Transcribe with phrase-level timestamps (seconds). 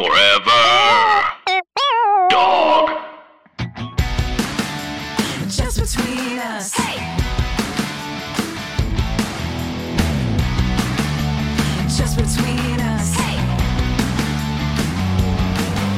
[0.00, 0.62] Forever.
[2.30, 2.88] Dog.
[5.46, 6.74] Just between us.
[11.98, 13.14] Just between us.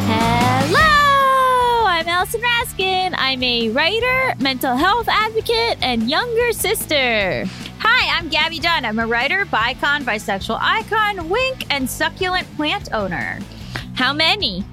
[0.08, 1.86] Hello!
[1.86, 3.14] I'm Allison Raskin.
[3.16, 7.44] I'm a writer, mental health advocate, and younger sister.
[7.78, 8.84] Hi, I'm Gaby Dunn.
[8.84, 13.38] I'm a writer, bicon, bisexual icon, wink, and succulent plant owner.
[13.94, 14.64] How many?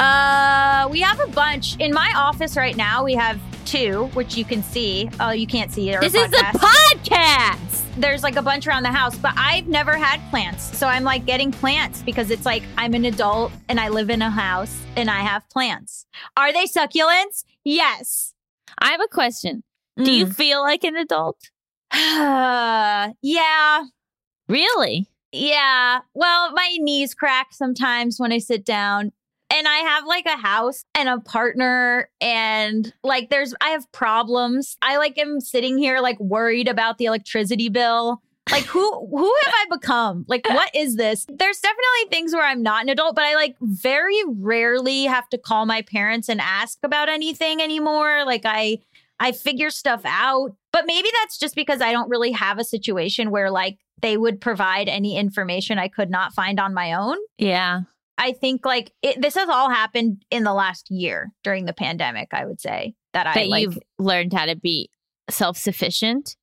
[0.00, 3.04] Uh, we have a bunch in my office right now.
[3.04, 5.08] We have two, which you can see.
[5.20, 6.00] Oh, you can't see it.
[6.00, 6.98] This is the podcast.
[6.98, 7.84] podcast.
[7.96, 11.26] There's like a bunch around the house, but I've never had plants, so I'm like
[11.26, 15.08] getting plants because it's like I'm an adult and I live in a house and
[15.08, 16.06] I have plants.
[16.36, 17.44] Are they succulents?
[17.62, 18.34] Yes.
[18.78, 19.62] I have a question.
[19.96, 21.38] Do you feel like an adult?
[21.92, 23.14] Mm.
[23.22, 23.84] yeah.
[24.48, 25.08] Really?
[25.34, 26.00] Yeah.
[26.14, 29.12] Well, my knees crack sometimes when I sit down.
[29.50, 34.76] And I have like a house and a partner and like there's I have problems.
[34.80, 38.22] I like am sitting here like worried about the electricity bill.
[38.50, 40.24] Like who who have I become?
[40.28, 41.26] Like what is this?
[41.28, 45.38] There's definitely things where I'm not an adult, but I like very rarely have to
[45.38, 48.24] call my parents and ask about anything anymore.
[48.24, 48.78] Like I
[49.20, 50.56] I figure stuff out.
[50.72, 54.40] But maybe that's just because I don't really have a situation where like they would
[54.40, 57.16] provide any information I could not find on my own.
[57.38, 57.82] Yeah.
[58.18, 62.28] I think like it, this has all happened in the last year during the pandemic,
[62.32, 64.90] I would say that I That like you've learned how to be
[65.30, 66.36] self sufficient.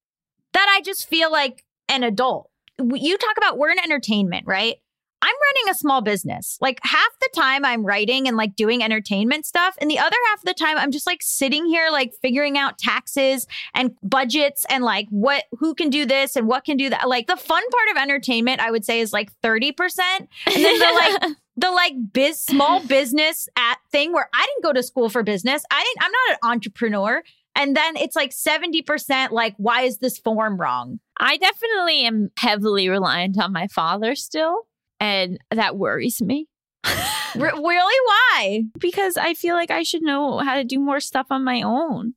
[0.53, 2.49] that I just feel like an adult.
[2.79, 4.77] You talk about we're in entertainment, right?
[5.21, 6.57] I'm running a small business.
[6.61, 9.75] Like half the time I'm writing and like doing entertainment stuff.
[9.79, 12.77] And the other half of the time I'm just like sitting here, like figuring out
[12.77, 17.07] taxes and budgets and like what, who can do this and what can do that.
[17.07, 19.73] Like the fun part of entertainment, I would say is like 30%.
[20.09, 24.73] And then the like, the like biz, small business at thing where I didn't go
[24.73, 25.63] to school for business.
[25.69, 27.23] I didn't, I'm not an entrepreneur.
[27.55, 30.99] And then it's like 70% like, why is this form wrong?
[31.19, 34.61] I definitely am heavily reliant on my father still.
[35.01, 36.47] And that worries me
[36.85, 36.93] R-
[37.35, 37.97] really?
[38.05, 38.63] Why?
[38.79, 42.13] because I feel like I should know how to do more stuff on my own.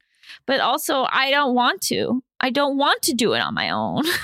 [0.47, 2.23] But also, I don't want to.
[2.41, 4.05] I don't want to do it on my own.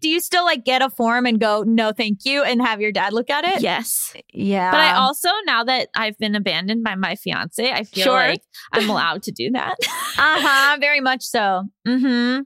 [0.00, 2.92] Do you still like get a form and go, no, thank you, and have your
[2.92, 3.62] dad look at it?
[3.62, 4.14] yes.
[4.34, 4.70] Yeah.
[4.70, 8.12] But I also, now that I've been abandoned by my fiance, I feel Sure.
[8.18, 8.42] like
[8.72, 9.76] I'm allowed to do that.
[10.18, 11.64] uh huh, very much so.
[11.88, 12.42] Mm hmm.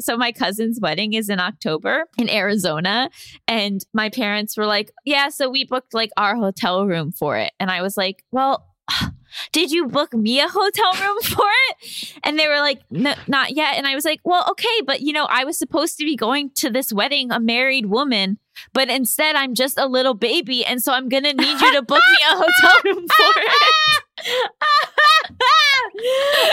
[0.00, 3.10] So my cousin's wedding is in October in Arizona
[3.46, 7.52] and my parents were like, "Yeah, so we booked like our hotel room for it."
[7.60, 8.66] And I was like, "Well,
[9.52, 13.54] did you book me a hotel room for it?" And they were like, "No, not
[13.56, 16.16] yet." And I was like, "Well, okay, but you know, I was supposed to be
[16.16, 18.38] going to this wedding a married woman,
[18.72, 21.82] but instead I'm just a little baby, and so I'm going to need you to
[21.82, 24.02] book me a hotel room for it."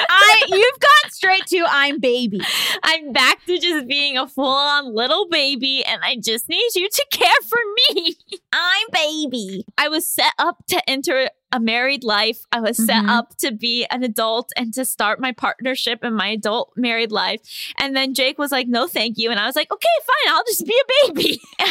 [0.09, 2.41] I you've gone straight to I'm baby.
[2.83, 7.06] I'm back to just being a full-on little baby and I just need you to
[7.11, 7.59] care for
[7.95, 8.16] me.
[8.53, 9.66] I'm baby.
[9.77, 12.39] I was set up to enter a married life.
[12.51, 13.09] I was set Mhm.
[13.09, 17.41] up to be an adult and to start my partnership in my adult married life.
[17.77, 19.31] And then Jake was like, no, thank you.
[19.31, 20.33] And I was like, okay, fine.
[20.35, 21.41] I'll just be a baby.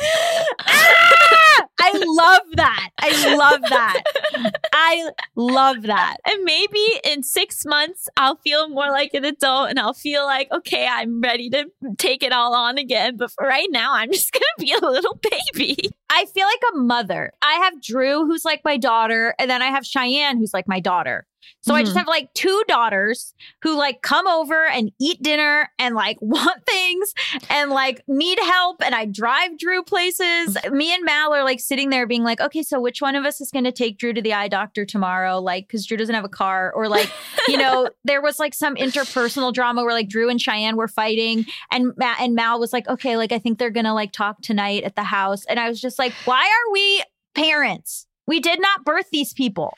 [1.80, 2.90] I love that.
[2.98, 4.02] I love that.
[4.72, 6.16] I love that.
[6.26, 10.48] and maybe in six months, I'll feel more like an adult and I'll feel like,
[10.52, 11.66] okay, I'm ready to
[11.98, 13.16] take it all on again.
[13.16, 15.18] But for right now, I'm just going to be a little
[15.54, 15.90] baby.
[16.10, 17.32] I feel like a mother.
[17.40, 20.80] I have Drew, who's like my daughter, and then I have Cheyenne, who's like my
[20.80, 21.26] daughter.
[21.62, 22.00] So I just Mhm.
[22.00, 27.12] have like two daughters who like come over and eat dinner and like want things
[27.48, 28.82] and like need help.
[28.84, 30.56] And I drive Drew places.
[30.70, 33.40] Me and Mal are like sitting there being like, okay, so which one of us
[33.40, 35.38] is going to take Drew to the eye doctor tomorrow?
[35.38, 36.72] Like, because Drew doesn't have a car.
[36.74, 37.10] Or like,
[37.48, 41.46] you know, there was like some interpersonal drama where like Drew and Cheyenne were fighting
[41.70, 44.84] and Ma- and Mal was like, okay, like I think they're gonna like talk tonight
[44.84, 48.06] at the house, and I was just like, why are we parents?
[48.26, 49.76] We did not birth these people.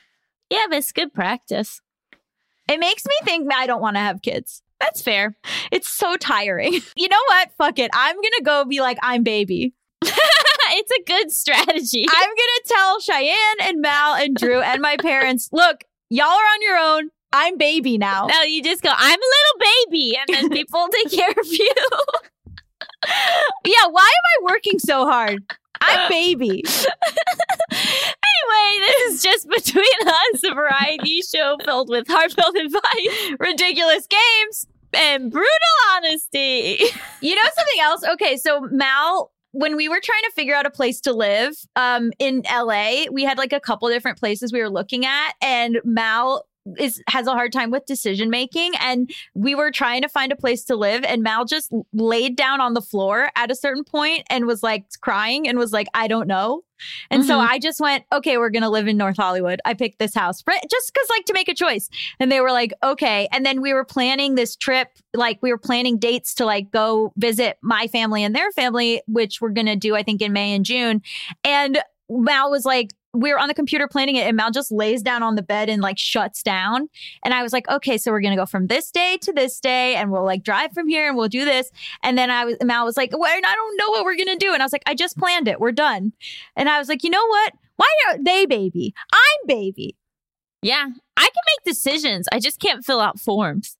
[0.48, 1.80] Yeah, but it's good practice.
[2.70, 4.62] It makes me think I don't want to have kids.
[4.80, 5.36] That's fair.
[5.70, 6.80] It's so tiring.
[6.96, 7.50] You know what?
[7.58, 7.90] Fuck it.
[7.92, 9.74] I'm gonna go be like, I'm baby.
[10.02, 12.06] it's a good strategy.
[12.08, 16.62] I'm gonna tell Cheyenne and Mal and Drew and my parents, look, y'all are on
[16.62, 17.10] your own.
[17.32, 18.26] I'm baby now.
[18.26, 21.72] No, you just go, I'm a little baby, and then people take care of you.
[23.64, 25.42] Yeah, why am I working so hard?
[25.82, 26.62] I'm baby.
[27.72, 34.66] anyway, this is just between us, a variety show filled with heartfelt advice, Ridiculous games.
[34.94, 35.48] and brutal
[35.96, 36.78] honesty.
[37.20, 38.04] You know something else?
[38.14, 42.10] Okay, so Mal when we were trying to figure out a place to live um,
[42.18, 46.44] in LA, we had like a couple different places we were looking at, and Mal
[46.76, 50.36] is has a hard time with decision making and we were trying to find a
[50.36, 54.22] place to live and Mal just laid down on the floor at a certain point
[54.30, 56.62] and was like crying and was like I don't know.
[57.10, 57.48] And so Mhm.
[57.48, 59.60] I just went, okay, we're going to live in North Hollywood.
[59.64, 61.88] I picked this house just cuz like to make a choice.
[62.18, 63.28] And they were like, okay.
[63.32, 67.12] And then we were planning this trip like we were planning dates to like go
[67.16, 70.54] visit my family and their family which we're going to do I think in May
[70.54, 71.02] and June.
[71.44, 71.78] And
[72.10, 75.22] Mal was like, we were on the computer planning it, and Mal just lays down
[75.22, 76.88] on the bed and like shuts down.
[77.24, 79.96] And I was like, okay, so we're gonna go from this day to this day,
[79.96, 81.70] and we'll like drive from here, and we'll do this.
[82.02, 84.52] And then I was Mal was like, well, I don't know what we're gonna do.
[84.52, 85.60] And I was like, I just planned it.
[85.60, 86.12] We're done.
[86.56, 87.52] And I was like, you know what?
[87.76, 88.94] Why are they baby?
[89.12, 89.96] I'm baby.
[90.62, 90.86] Yeah,
[91.16, 92.28] I can make decisions.
[92.32, 93.76] I just can't fill out forms.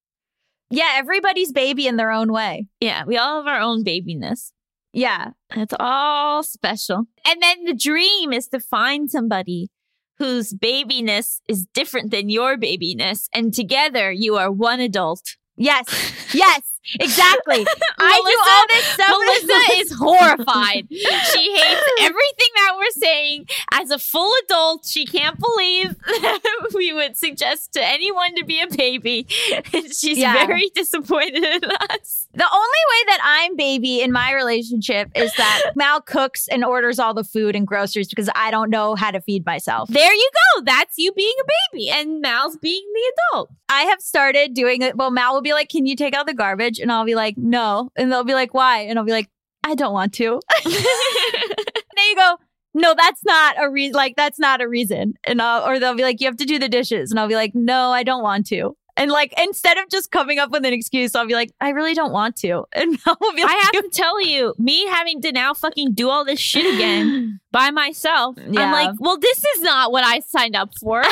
[0.71, 2.67] Yeah, everybody's baby in their own way.
[2.81, 4.53] Yeah, we all have our own babiness.
[4.93, 5.31] Yeah.
[5.51, 7.05] It's all special.
[7.27, 9.71] And then the dream is to find somebody
[10.19, 13.29] whose babiness is different than your babiness.
[13.33, 15.37] And together you are one adult.
[15.57, 15.87] Yes.
[16.35, 16.72] Yes.
[17.01, 17.65] Exactly.
[17.99, 19.09] I do Melisa- all this stuff.
[19.11, 20.87] Melisa is horrified.
[20.91, 23.47] She hates everything that we're saying.
[23.73, 26.41] As a full adult, she can't believe that
[26.75, 29.27] we would suggest to anyone to be a baby.
[29.73, 30.47] She's Yeah.
[30.47, 32.29] very disappointed in us.
[32.35, 36.99] The only way that I'm baby in my relationship is that Mal cooks and orders
[36.99, 39.89] all the food and groceries because I don't know how to feed myself.
[39.89, 40.63] There you go.
[40.65, 43.51] That's you being a baby, and Mal's being the adult.
[43.69, 44.97] I have started doing it.
[44.97, 46.72] Well, Mal will be like, Can you take out the garbage?
[46.81, 47.91] And I'll be like, No.
[47.97, 48.81] And they'll be like, Why?
[48.81, 49.29] And I'll be like,
[49.65, 50.41] I don't want to.
[50.65, 52.37] then you go,
[52.75, 53.95] No, that's not a reason.
[53.95, 55.15] Like, that's not a reason.
[55.25, 57.11] And I'll, or they'll be like, You have to do the dishes.
[57.11, 58.77] And I'll be like, No, I don't want to.
[58.97, 61.95] And like, instead of just coming up with an excuse, I'll be like, I really
[61.95, 62.65] don't want to.
[62.75, 66.11] And will be like, I have to tell you, me having to now fucking do
[66.11, 68.37] all this shit again by myself.
[68.39, 68.61] Yeah.
[68.61, 71.03] I'm like, well, this is not what I signed up for.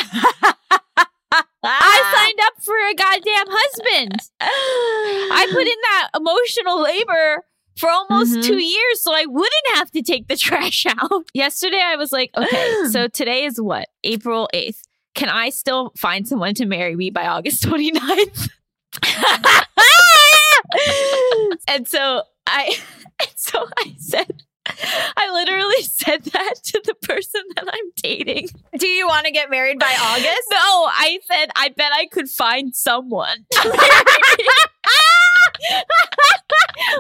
[1.62, 4.20] I signed up for a goddamn husband.
[4.40, 7.44] I put in that emotional labor
[7.76, 8.44] for almost Mhm.
[8.44, 11.24] two years so I wouldn't have to take the trash out.
[11.34, 13.88] Yesterday, I was like, okay, so today is what?
[14.04, 14.80] April 8th.
[15.14, 18.48] Can I still find someone to marry me by August 29th?
[21.68, 22.76] and so I,
[23.20, 24.42] and so I said,
[25.16, 28.48] I literally said that to the person that I'm dating.
[28.78, 30.48] Do you want to get married by August?
[30.50, 33.46] No, I said, I bet I could find someone.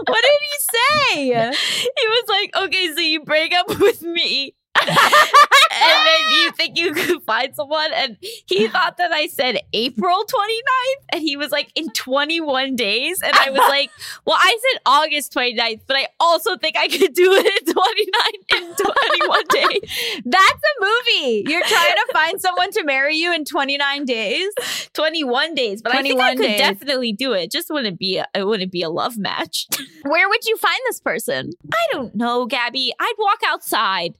[0.06, 1.26] what did he say?
[1.26, 4.54] he was like, okay, so you break up with me.
[4.88, 7.92] and then you think you could find someone.
[7.92, 11.04] And he thought that I said April 29th.
[11.12, 13.20] And he was like, in 21 days.
[13.22, 13.90] And I was like,
[14.24, 18.70] well, I said August 29th, but I also think I could do it in 29
[18.70, 20.22] in 21 days.
[20.24, 21.44] That's a movie.
[21.46, 24.48] You're trying to find someone to marry you in 29 days.
[24.94, 25.82] 21 days.
[25.82, 26.58] But I think I could days.
[26.58, 27.50] definitely do it.
[27.50, 29.66] Just wouldn't be a, it wouldn't be a love match.
[30.02, 31.50] Where would you find this person?
[31.72, 32.92] I don't know, Gaby.
[32.98, 34.14] I'd walk outside.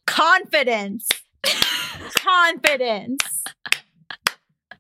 [0.51, 1.09] Confidence.
[2.17, 3.43] Confidence.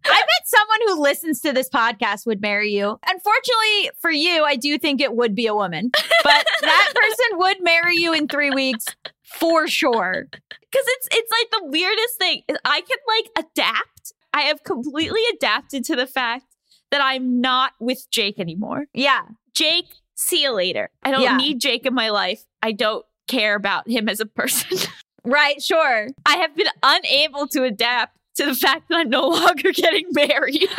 [0.02, 2.98] I bet someone who listens to this podcast would marry you.
[3.06, 5.90] Unfortunately for you, I do think it would be a woman,
[6.24, 8.86] but that person would marry you in three weeks
[9.22, 10.26] for sure.
[10.30, 12.42] Because it's it's like the weirdest thing.
[12.64, 14.12] I can like adapt.
[14.34, 16.46] I have completely adapted to the fact
[16.90, 18.86] that I'm not with Jake anymore.
[18.92, 19.22] Yeah.
[19.54, 19.86] Jake,
[20.16, 20.90] see you later.
[21.04, 21.36] I don't Yeah.
[21.36, 22.44] need Jake in my life.
[22.62, 24.78] I don't care about him as a person.
[25.24, 25.62] Right.
[25.62, 26.08] Sure.
[26.26, 30.68] I have been unable to adapt to the fact that I'm no longer getting married.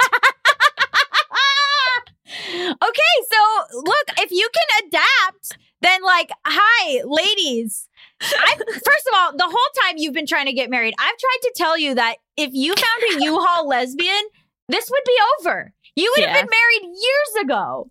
[2.27, 7.87] okay, so look, if you can adapt, then like, hi, ladies.
[8.21, 11.39] I first of all, the whole time you've been trying to get married, I've tried
[11.41, 14.23] to tell you that if you found a U-Haul lesbian,
[14.69, 15.73] this would be over.
[15.95, 16.33] You would Yeah.
[16.33, 17.89] have been married years ago.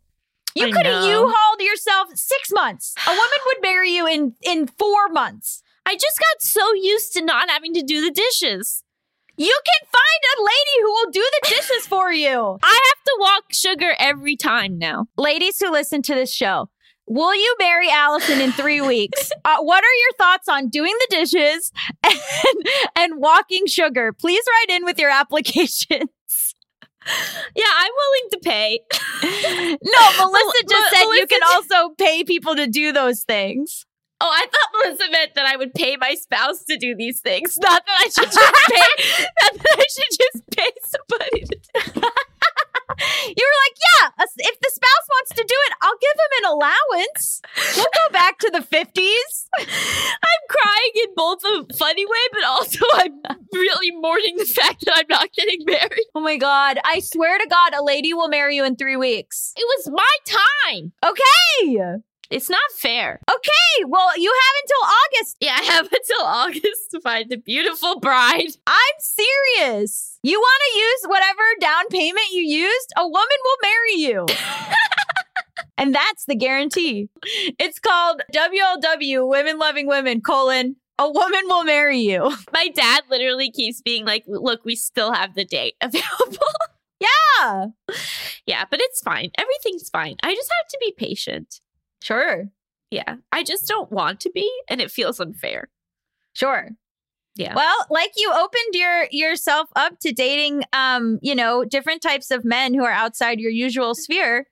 [0.54, 1.04] You could have.
[1.04, 2.94] U-Hauled yourself six months.
[3.06, 5.62] A woman would marry you in in four months.
[5.86, 8.84] I just got so used to not having to do the dishes.
[9.36, 12.58] You can find a lady who will do the dishes for you.
[12.62, 15.06] I have to walk sugar every time now.
[15.16, 16.68] ladies who listen to this show,
[17.06, 19.32] will you marry Allison in three weeks?
[19.44, 21.72] Uh, what are your thoughts on doing the dishes
[22.04, 24.12] and, and walking sugar?
[24.12, 26.54] Please write in with your applications.
[27.56, 28.80] Yeah, I'm willing to pay.
[29.22, 33.86] No, Melisa just Mel- said you can also pay people to do those things.
[34.22, 37.56] Oh, I thought Melisa meant that I would pay my spouse to do these things.
[37.58, 39.24] Not that I should just pay.
[39.42, 41.44] not that I should just pay somebody.
[41.44, 42.00] To do
[43.00, 46.52] You were like, yeah, if the spouse wants to do it, I'll give him an
[46.52, 47.40] allowance.
[47.76, 49.46] We'll go back to the 50s.
[49.58, 53.20] I'm crying in both a funny way, but also I'm
[53.54, 56.06] really mourning the fact that I'm not getting married.
[56.14, 56.78] Oh my God.
[56.84, 59.52] I swear to God, a lady will marry you in three weeks.
[59.56, 60.36] It was my
[60.68, 60.92] time.
[61.06, 62.02] Okay.
[62.30, 63.20] It's not fair.
[63.28, 63.84] Okay.
[63.86, 65.36] Well, you have until August.
[65.40, 68.52] Yeah, I have until August to find a beautiful bride.
[68.66, 70.18] I'm serious.
[70.22, 72.92] You want to use whatever down payment you used?
[72.96, 74.26] A woman will marry you.
[75.78, 77.08] and that's the guarantee.
[77.58, 82.30] It's called WLW, Women Loving Women, colon, a woman will marry you.
[82.52, 86.38] My dad literally keeps being like, look, we still have the date available.
[87.00, 87.68] Yeah.
[88.44, 89.30] yeah, but it's fine.
[89.38, 90.16] Everything's fine.
[90.22, 91.60] I just have to be patient.
[92.02, 92.48] Sure.
[92.90, 93.16] Yeah.
[93.32, 95.68] I just don't want to be, and it feels unfair.
[96.32, 96.70] Sure.
[97.36, 97.54] Yeah.
[97.54, 102.44] Well, like you opened your yourself up to dating um, you know, different types of
[102.44, 104.46] men who are outside your usual sphere,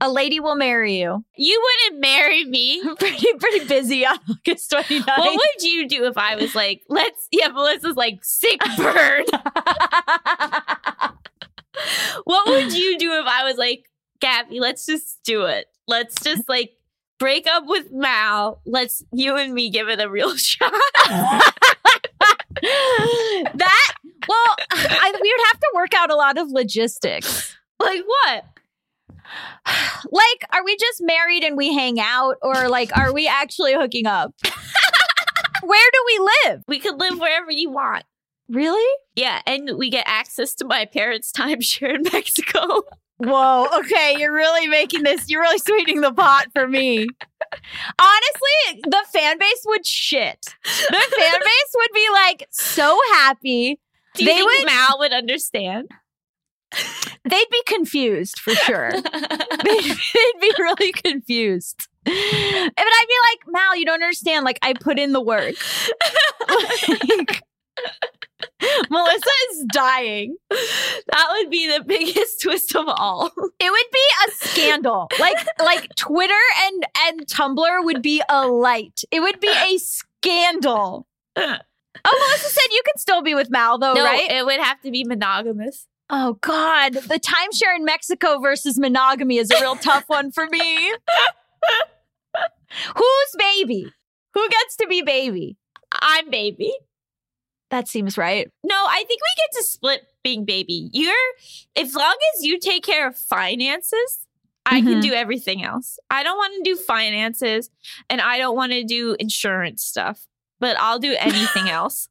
[0.00, 1.24] a lady will marry you.
[1.36, 2.82] You wouldn't marry me.
[2.98, 5.06] pretty pretty busy on August 29th.
[5.06, 9.24] What would you do if I was like, let's, yeah, Melisa's like, sick bird.
[12.24, 13.84] what would you do if I was like,
[14.20, 15.66] Gaby, let's just do it.
[15.86, 16.72] Let's just like
[17.24, 18.60] break up with Mal.
[18.66, 20.70] Let's, you and me give it a real shot.
[23.54, 23.94] that
[24.28, 27.56] well, I, we would have to work out a lot of logistics.
[27.80, 28.44] like, what?
[30.12, 34.06] Like, are we just married and we hang out, or like, are we actually hooking
[34.06, 34.34] up?
[35.62, 36.62] Where do we live?
[36.68, 38.04] We could live wherever you want.
[38.50, 38.86] Really?
[39.16, 42.82] Yeah, and we get access to my parents' timeshare in Mexico.
[43.18, 43.68] Whoa.
[43.80, 45.28] Okay, you're really making this.
[45.30, 47.06] You're really sweetening the pot for me.
[48.00, 50.38] Honestly, the fan base would shit.
[50.64, 53.78] The fan base would be like so happy.
[54.14, 55.90] Do you They think would- Mal would understand?
[57.24, 58.90] They'd be confused for sure.
[58.92, 59.00] they'd,
[59.62, 61.86] they'd be really confused.
[62.04, 64.44] But I'd be like, Mal, you don't understand.
[64.44, 65.54] Like, I put in the work.
[66.48, 67.42] Like,
[68.90, 70.36] Melisa is dying.
[70.50, 73.30] that would be the biggest twist of all.
[73.60, 75.08] It would be a scandal.
[75.18, 76.32] Like, like Twitter
[76.64, 79.02] and and Tumblr would be a light.
[79.10, 81.06] It would be a scandal.
[82.06, 84.28] Oh, Melisa said you could still be with Mal though, no, right?
[84.30, 85.86] it would have to be monogamous.
[86.10, 90.92] Oh God, the timeshare in Mexico versus monogamy is a real tough one for me.
[92.96, 93.86] Who's baby?
[94.34, 95.56] Who gets to be baby?
[95.92, 96.74] I'm baby.
[97.70, 98.48] That seems right.
[98.62, 100.90] No, I think we get to split being baby.
[100.92, 101.14] You're,
[101.76, 104.20] as long as you take care of finances,
[104.66, 105.02] I can Mhm.
[105.02, 105.98] do everything else.
[106.10, 107.70] I don't want to do finances
[108.08, 110.26] and I don't want to do insurance stuff,
[110.60, 112.08] but I'll do anything else.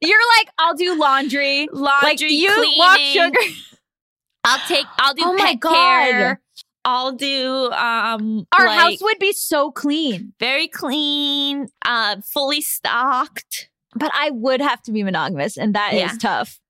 [0.00, 1.66] You're like, I'll do laundry.
[1.72, 2.78] Laundry, like you cleaning.
[2.78, 3.38] walk sugar.
[4.44, 5.72] I'll take, I'll do Oh my pet God.
[5.72, 6.40] care.
[6.84, 10.32] I'll do, um, Our like, house would be so clean.
[10.38, 16.00] very clean, uh, fully stocked, But I would have to be monogamous, and that is
[16.00, 16.16] Yeah.
[16.20, 16.60] tough.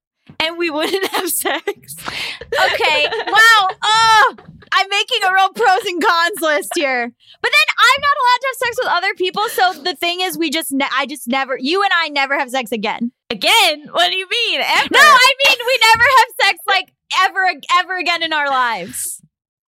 [0.41, 1.97] and we wouldn't have sex.
[2.43, 3.07] Okay.
[3.29, 3.69] wow.
[3.83, 4.37] Oh,
[4.73, 7.13] I'm making a real pros and cons list here.
[7.43, 9.43] But then I'm not allowed to have sex with other people.
[9.51, 12.49] So the thing is, we just, ne- I just never, you and I never have
[12.51, 13.13] sex again.
[13.31, 14.61] Again, what do you mean?
[14.63, 14.89] Ever?
[14.93, 16.93] No, I mean, we never have sex like
[17.23, 19.21] ever, ever again in our lives.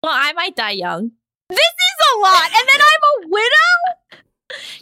[0.06, 1.12] Well, I might die young.
[1.50, 2.44] This is a lot.
[2.44, 4.22] And then I'm a widow.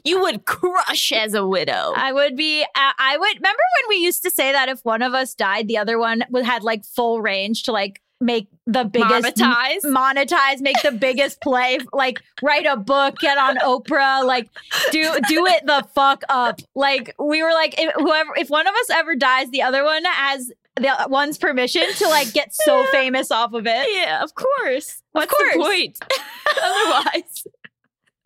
[0.04, 1.94] You would crush as a widow.
[1.96, 5.02] I would be, I I would, remember when we used to say that if one
[5.02, 8.84] of us died, the other one would had like full range to like make the
[8.84, 9.84] biggest Monetize.
[9.86, 14.50] monetize, make the biggest play, like write a book, get on Oprah, like
[14.92, 16.60] do do it the fuck up.
[16.76, 20.04] Like we were like, if, whoever, if one of us ever dies, the other one
[20.06, 23.88] has the one's permission to like get so famous off of it.
[23.94, 25.02] Yeah, of course.
[25.12, 25.54] What's course.
[25.54, 25.98] the point?
[26.62, 27.48] Otherwise,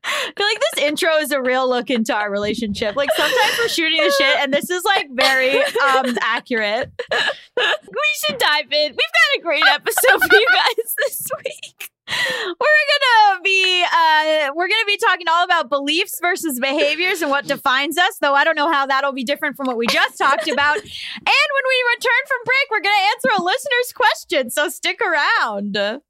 [0.04, 2.96] I feel like this intro is a real look into our relationship.
[2.96, 6.92] Like sometimes we're shooting the shit, and this is like very um accurate.
[7.58, 8.92] we should dive in.
[8.92, 11.92] We've got a great episode for you guys this week.
[12.08, 12.86] We're
[13.34, 17.98] gonna be uh we're gonna be talking all about beliefs versus behaviors and what defines
[17.98, 20.78] us, though I don't know how that'll be different from what we just talked about.
[20.78, 26.02] And when we return from break, we're gonna answer a listener's question, so stick around.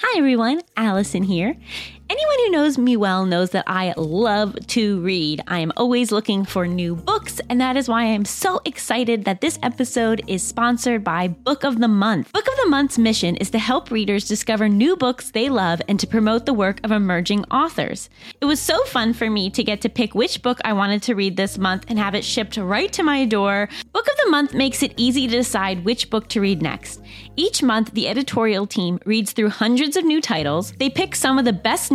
[0.00, 1.56] Hi everyone, Allison here.
[2.08, 5.42] Anyone who knows me well knows that I love to read.
[5.48, 9.40] I am always looking for new books, and that is why I'm so excited that
[9.40, 12.32] this episode is sponsored by Book of the Month.
[12.32, 15.98] Book of the Month's mission is to help readers discover new books they love and
[15.98, 18.08] to promote the work of emerging authors.
[18.40, 21.16] It was so fun for me to get to pick which book I wanted to
[21.16, 23.68] read this month and have it shipped right to my door.
[23.92, 27.00] Book of the Month makes it easy to decide which book to read next.
[27.34, 30.72] Each month, the editorial team reads through hundreds of new titles.
[30.78, 31.90] They pick some of the best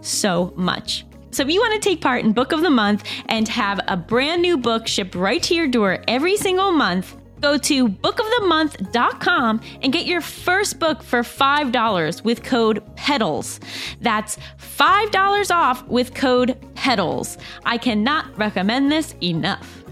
[0.00, 1.04] so much.
[1.30, 3.96] So if you want to take part in Book of the Month and have a
[3.96, 9.92] brand new book shipped right to your door every single month, go to bookofthemonth.com and
[9.92, 13.60] get your first book for $5 with code PEDALS.
[14.00, 17.36] That's $5 off with code PEDALS.
[17.64, 19.84] I cannot recommend this enough.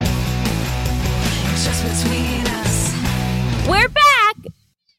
[0.00, 2.94] Just between us.
[3.68, 4.36] We're back.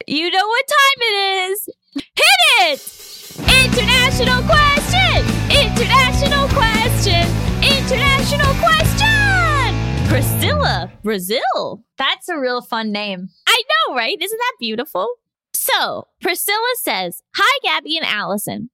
[0.06, 1.70] You know what time it is.
[1.96, 2.14] Hit
[2.62, 3.02] it!
[3.40, 5.26] International question!
[5.50, 7.28] International question!
[7.62, 10.08] International question!
[10.08, 11.84] Priscilla, Brazil.
[11.98, 13.30] That's a real fun name.
[13.48, 14.18] I know, right?
[14.22, 15.08] Isn't that beautiful?
[15.54, 18.70] So, Priscilla says, Hi, Gaby and Allison.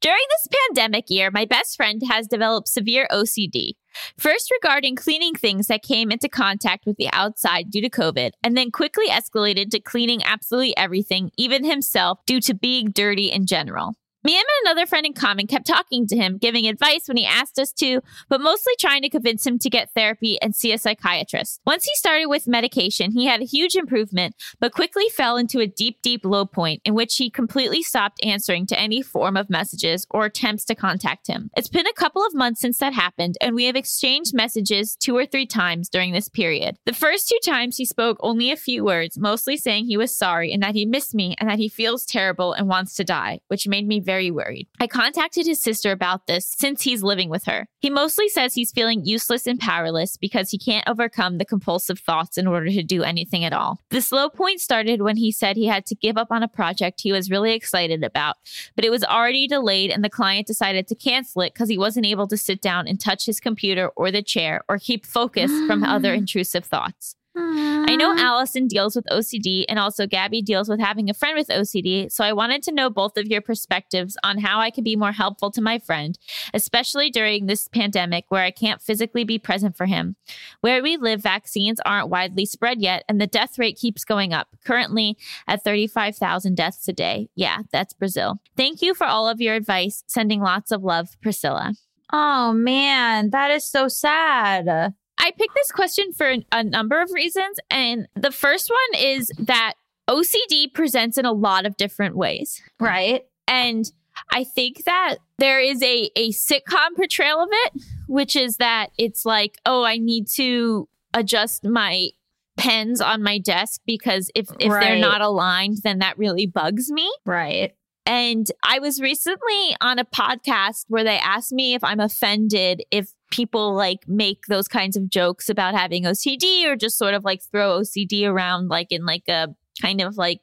[0.00, 3.72] During this pandemic year, my best friend has developed severe OCD.
[4.18, 8.56] First, regarding cleaning things that came into contact with the outside due to COVID, and
[8.56, 13.94] then quickly escalated to cleaning absolutely everything, even himself, due to being dirty in general.
[14.24, 17.58] Me and another friend in common kept talking to him, giving advice when he asked
[17.58, 21.60] us to, but mostly trying to convince him to get therapy and see a psychiatrist.
[21.66, 25.66] Once he started with medication, he had a huge improvement, but quickly fell into a
[25.66, 30.06] deep, deep low point in which he completely stopped answering to any form of messages
[30.10, 31.50] or attempts to contact him.
[31.56, 35.16] It's been a couple of months since that happened, and we have exchanged messages two
[35.16, 36.76] or three times during this period.
[36.86, 40.52] The first two times he spoke only a few words, mostly saying he was sorry
[40.52, 43.66] and that he missed me and that he feels terrible and wants to die, which
[43.66, 44.68] made me very worried.
[44.80, 47.66] I contacted his sister about this since he's living with her.
[47.78, 52.38] He mostly says he's feeling useless and powerless because he can't overcome the compulsive thoughts
[52.38, 53.80] in order to do anything at all.
[53.90, 57.00] The slow point started when he said he had to give up on a project
[57.00, 58.36] he was really excited about,
[58.76, 62.06] but it was already delayed and the client decided to cancel it because he wasn't
[62.06, 65.82] able to sit down and touch his computer or the chair or keep focus from
[65.84, 67.16] other intrusive thoughts.
[67.34, 71.48] I know Allison deals with OCD and also Gaby deals with having a friend with
[71.48, 74.96] OCD, so I wanted to know both of your perspectives on how I can be
[74.96, 76.18] more helpful to my friend,
[76.52, 80.16] especially during this pandemic where I can't physically be present for him.
[80.60, 84.48] Where we live, vaccines aren't widely spread yet, and the death rate keeps going up,
[84.64, 85.16] currently
[85.48, 87.28] at 35,000 deaths a day.
[87.34, 88.40] Yeah, that's Brazil.
[88.56, 90.04] Thank you for all of your advice.
[90.06, 91.74] Sending lots of love, Priscilla.
[92.12, 94.94] Oh man, that is so sad.
[95.22, 97.58] I picked this question for a number of reasons.
[97.70, 99.74] And the first one is that
[100.10, 102.60] OCD presents in a lot of different ways.
[102.80, 103.24] Right?
[103.46, 103.90] And
[104.32, 109.24] I think that there is a, a sitcom portrayal of it, which is that it's
[109.24, 112.08] like, oh, I need to adjust my
[112.56, 117.10] pens on my desk because if, if they're not aligned, then that really bugs me.
[117.24, 117.74] Right.
[118.04, 123.14] And I was recently on a podcast where they asked me if I'm offended if
[123.32, 127.42] people like make those kinds of jokes about having OCD or just sort of like
[127.50, 129.48] throw OCD around like in like a
[129.80, 130.40] kind of like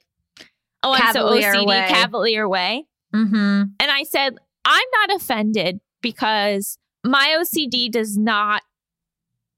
[0.84, 1.86] oh I'm so OCD way.
[1.88, 2.86] cavalier way.
[3.15, 3.63] Mm-hmm.
[3.80, 8.63] And I said I'm not offended because my OCD does not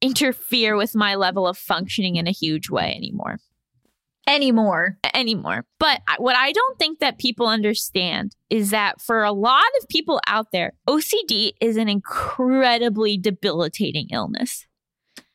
[0.02, 3.38] interfere with my level of functioning in a huge way anymore
[4.28, 4.98] Anymore.
[5.14, 5.66] anymore.
[5.80, 10.22] But what I don't think that people understand is that for a lot of people
[10.28, 14.68] out there, OCD is an incredibly debilitating illness.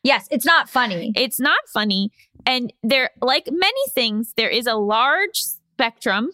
[0.03, 1.12] Yes, it's not funny.
[1.16, 2.11] It's not funny.
[2.46, 6.31] And there, like many things, there is a large spectrum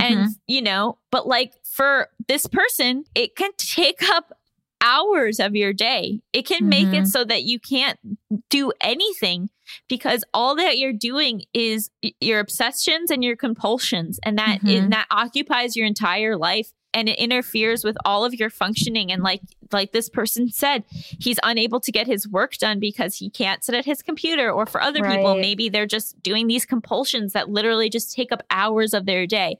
[0.00, 4.32] And, you know, but like for this person, it can take up
[4.80, 6.20] hours of your day.
[6.32, 7.06] It can make it Mhm.
[7.08, 7.98] so that you can't
[8.48, 9.50] do anything
[9.88, 14.78] because all that you're doing is your obsessions and your compulsions and that Mhm.
[14.78, 19.22] and that occupies your entire life and it interferes with all of your functioning and
[19.22, 20.82] like like this person said
[21.20, 24.64] he's unable to get his work done because he can't sit at his computer or
[24.64, 28.94] for other people maybe they're just doing these compulsions that literally just take up hours
[28.94, 29.58] of their day.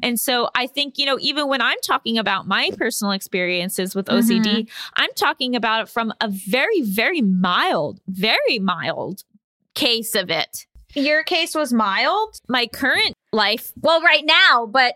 [0.00, 4.06] And so i think you know even when i'm talking about my personal experiences with
[4.06, 9.24] ocd i'm talking about it from a very very mild very mild
[9.78, 12.38] case of it Your case was mild.
[12.48, 14.94] my current life Well, right now, but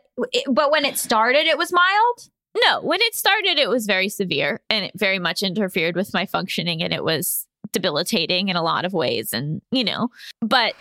[0.51, 2.29] but when it started, it was mild.
[2.67, 6.27] No, when it started, it was very severe and it very much interfered with my
[6.27, 9.33] functioning and it was debilitating in a lot of ways.
[9.33, 10.09] And, you know,
[10.41, 10.75] but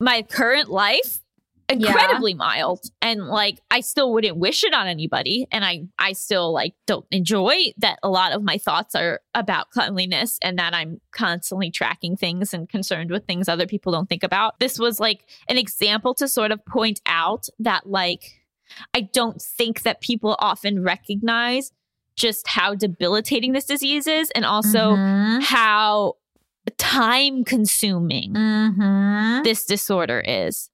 [0.00, 1.20] my current life,
[1.68, 2.80] incredibly mild.
[3.00, 5.46] And like, I still wouldn't wish it on anybody.
[5.50, 9.70] And I, I still like don't enjoy that a lot of my thoughts are about
[9.70, 14.22] cleanliness and that I'm constantly tracking things and concerned with things other people don't think
[14.22, 14.58] about.
[14.60, 18.40] This was like an example to sort of point out that like,
[18.92, 21.72] I don't think that people often recognize
[22.16, 25.42] just how debilitating this disease is and also Mhm.
[25.42, 26.14] how
[26.78, 29.44] time consuming Mhm.
[29.44, 30.70] this disorder is.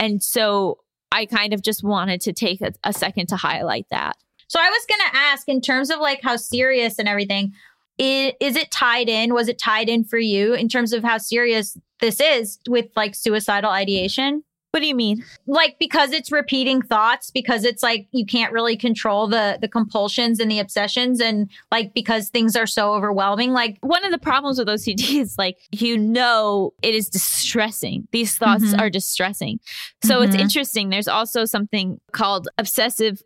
[0.00, 0.78] And so
[1.12, 4.16] I kind of just wanted to take a, a second to highlight that.
[4.48, 7.52] So I was going to ask in terms of like how serious and everything,
[7.98, 9.34] is, is it tied in?
[9.34, 13.14] Was it tied in for you in terms of how serious this is with like
[13.14, 14.42] suicidal ideation?
[14.72, 15.24] What do you mean?
[15.46, 20.38] Like because it's repeating thoughts, because it's like you can't really control the the compulsions
[20.38, 24.58] and the obsessions and like because things are so overwhelming like One of the problems
[24.58, 28.06] with OCD is like, you know, it is distressing.
[28.12, 28.80] These thoughts Mhm.
[28.80, 29.58] are distressing.
[30.04, 30.40] So it's Mhm.
[30.40, 30.88] interesting.
[30.90, 33.22] There's also something called obsessive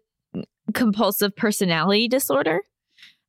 [0.73, 2.61] compulsive personality disorder.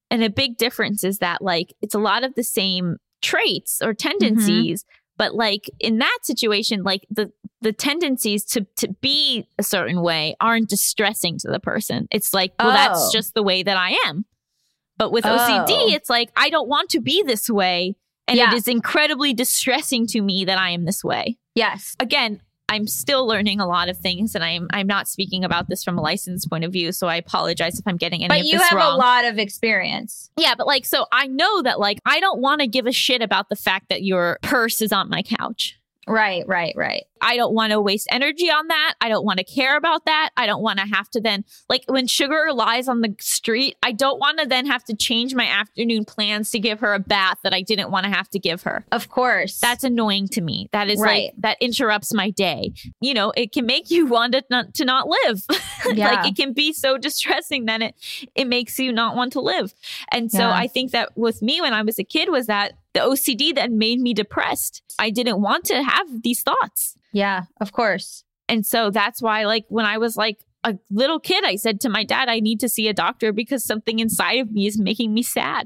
[0.09, 3.93] And a big difference is that, like, it's a lot of the same traits or
[3.93, 4.85] tendencies.
[5.17, 10.35] But like in that situation, like the the tendencies to to be a certain way
[10.39, 12.07] aren't distressing to the person.
[12.11, 12.73] It's like, well, Oh.
[12.73, 14.25] that's just the way that I am.
[14.97, 15.29] But with Oh.
[15.37, 17.95] OCD, it's like I don't want to be this way.
[18.27, 18.51] And Yeah.
[18.51, 21.37] it is incredibly distressing to me that I am this way.
[21.55, 25.69] yes Again, I'm still learning a lot of things and I'm I'm not speaking about
[25.69, 26.91] this from a licensed point of view.
[26.91, 28.93] So I apologize if I'm getting any but you have wrong.
[28.93, 32.61] a lot of experience Yeah, but like, so I know that like I don't want
[32.61, 35.77] to give a shit about the fact that your purse is on my couch.
[36.07, 38.93] right right right I don't want to waste energy on that.
[39.01, 40.29] I don't want to care about that.
[40.37, 43.91] I don't want to have to then, like, when Sugar lies on the street, I
[43.93, 47.37] don't want to then have to change my afternoon plans to give her a bath
[47.43, 48.85] that I didn't want to have to give her.
[48.91, 50.69] of course That's annoying to me.
[50.71, 51.25] That is Right.
[51.25, 52.73] like, that interrupts my day.
[52.99, 55.43] You know, it can make you want to not, to not live.
[55.93, 56.09] Yeah.
[56.15, 57.95] like, it can be so distressing that it,
[58.33, 59.73] it makes you not want to live.
[60.11, 60.51] And so Yeah.
[60.51, 63.71] I think that with me when I was a kid was that the OCD that
[63.71, 64.81] made me depressed.
[64.97, 66.97] I didn't want to have these thoughts.
[67.21, 71.43] Yeah of course And so that's why, like, when I was like a little kid,
[71.51, 74.51] I said to my dad, I need to see a doctor because something inside of
[74.51, 75.63] me is making me sad.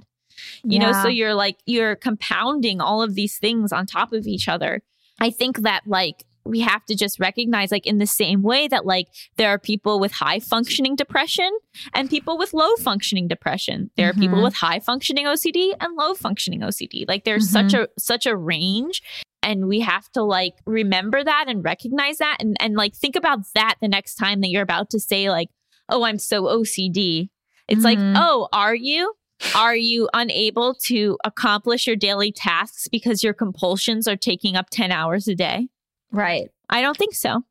[0.64, 4.48] You know, so you're like, you're compounding all of these things on top of each
[4.48, 4.74] other.
[5.20, 8.86] I think that, like, we have to just recognize, like, in the same way that,
[8.86, 11.52] like, there are people with high functioning depression
[11.94, 13.92] and people with low functioning depression.
[13.98, 14.44] There are people Mhm.
[14.48, 17.04] with high functioning OCD and low functioning OCD.
[17.12, 19.02] Like, there's such a such a range
[19.50, 23.40] and we have to like remember that and recognize that and and like think about
[23.56, 25.50] that the next time that you're about to say like
[25.90, 27.30] oh i'm so ocd
[27.68, 28.14] it's like Mhm.
[28.16, 29.14] oh are you?
[29.56, 34.92] Are you unable to accomplish your daily tasks because your compulsions are taking up 10
[34.92, 35.70] hours a day?
[36.12, 36.50] Right.
[36.70, 37.44] I don't think so.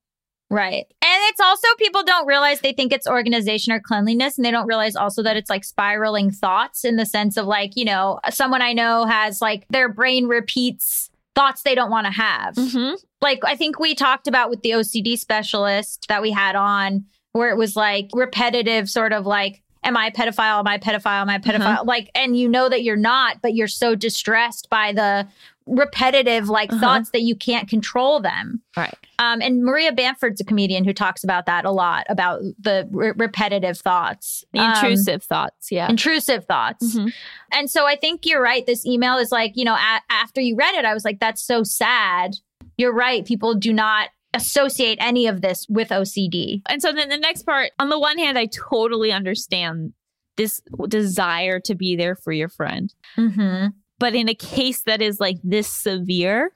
[0.50, 0.84] Right.
[1.02, 4.66] And it's also people don't realize they think it's organization or cleanliness and they don't
[4.66, 8.60] realize also that it's like spiraling thoughts in the sense of like, you know, someone
[8.60, 12.54] I know has like their brain repeats thoughts they don't want to have.
[12.56, 12.94] mm-hmm.
[13.20, 17.50] Like I think we talked about with the OCD specialist that we had on where
[17.50, 20.58] it was like repetitive sort of like am I a pedophile?
[20.58, 21.22] Am I a pedophile?
[21.22, 21.86] Am I a pedophile?
[21.86, 25.28] Like and you know that you're not, but you're so distressed by the
[25.68, 26.80] repetitive like Uh-huh.
[26.80, 28.62] thoughts that you can't control them.
[28.76, 32.88] right Um, and Maria Bamford's a comedian who talks about that a lot about the
[32.90, 36.96] re- repetitive thoughts, the Um, intrusive thoughts yeah intrusive thoughts.
[36.96, 37.12] Mhm.
[37.52, 38.64] And so I think you're right.
[38.66, 41.42] This email is like, you know, a- after you read it, I was like, that's
[41.42, 42.36] so sad.
[42.76, 43.24] You're right.
[43.24, 46.60] People do not associate any of this with OCD.
[46.68, 49.94] and so then the next part on the one hand i totally understand
[50.36, 53.68] this desire to be there for your friend Mm-hmm.
[53.98, 56.52] But in a case that is like this severe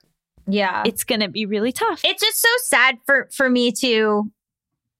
[0.47, 0.83] Yeah.
[0.87, 4.31] it's going to be really tough it's just so sad for for me to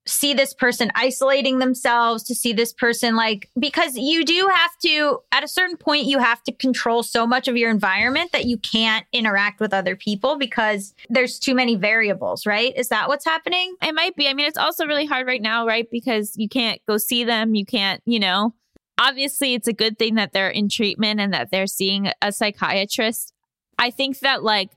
[0.05, 5.19] see this person isolating themselves, to see this person like, because you do have to,
[5.31, 8.57] at a certain point, you have to control so much of your environment that you
[8.57, 12.73] can't interact with other people because there's too many variables, right?
[12.75, 13.75] Is that what's happening?
[13.81, 14.27] It might be.
[14.27, 15.87] I mean, it's also really hard right now, right?
[15.89, 17.55] Because you can't go see them.
[17.55, 18.53] You can't, you know,
[18.97, 23.33] obviously it's a good thing that they're in treatment and that they're seeing a psychiatrist.
[23.77, 24.71] I think that, like,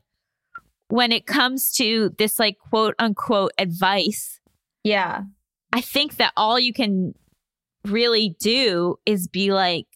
[0.89, 4.41] when it comes to this, like, quote unquote advice,
[4.85, 5.23] Yeah.
[5.73, 7.15] I think that all you can
[7.85, 9.87] really do is be like,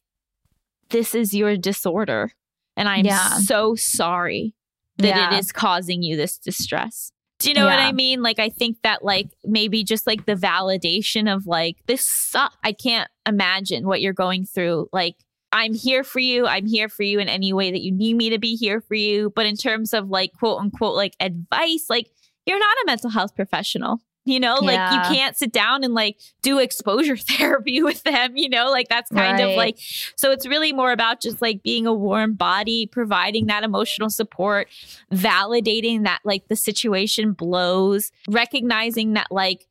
[0.90, 2.32] this is your disorder.
[2.76, 3.38] And I'm Yeah.
[3.38, 4.54] so sorry
[4.98, 5.34] that Yeah.
[5.34, 7.12] it is causing you this distress.
[7.40, 8.22] Do you know what I mean?
[8.22, 12.56] Like, I think that, like, maybe just like the validation of like, this sucks.
[12.62, 14.88] I can't imagine what you're going through.
[14.92, 15.16] Like,
[15.50, 16.46] I'm here for you.
[16.46, 18.94] I'm here for you in any way that you need me to be here for
[18.94, 19.32] you.
[19.34, 22.10] But in terms of like, quote unquote, like advice, like,
[22.44, 24.00] you're not a mental health professional.
[24.26, 28.48] You know, like you can't sit down and like do exposure therapy with them, you
[28.50, 29.50] know, like that's kind Right.
[29.50, 29.78] of like,
[30.14, 34.68] so it's really more about just like being a warm body, providing that emotional support,
[35.12, 39.66] validating that like the situation blows, recognizing that like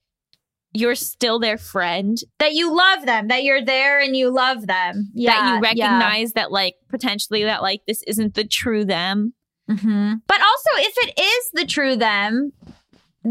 [0.74, 5.10] you're still their friend, That you love them, that you're there and you love them.
[5.14, 5.32] Yeah.
[5.32, 5.60] that you yeah.
[5.98, 9.34] recognize that like potentially that like this isn't the true them.
[9.70, 10.22] Mhm.
[10.28, 12.52] But also, if it is the true them,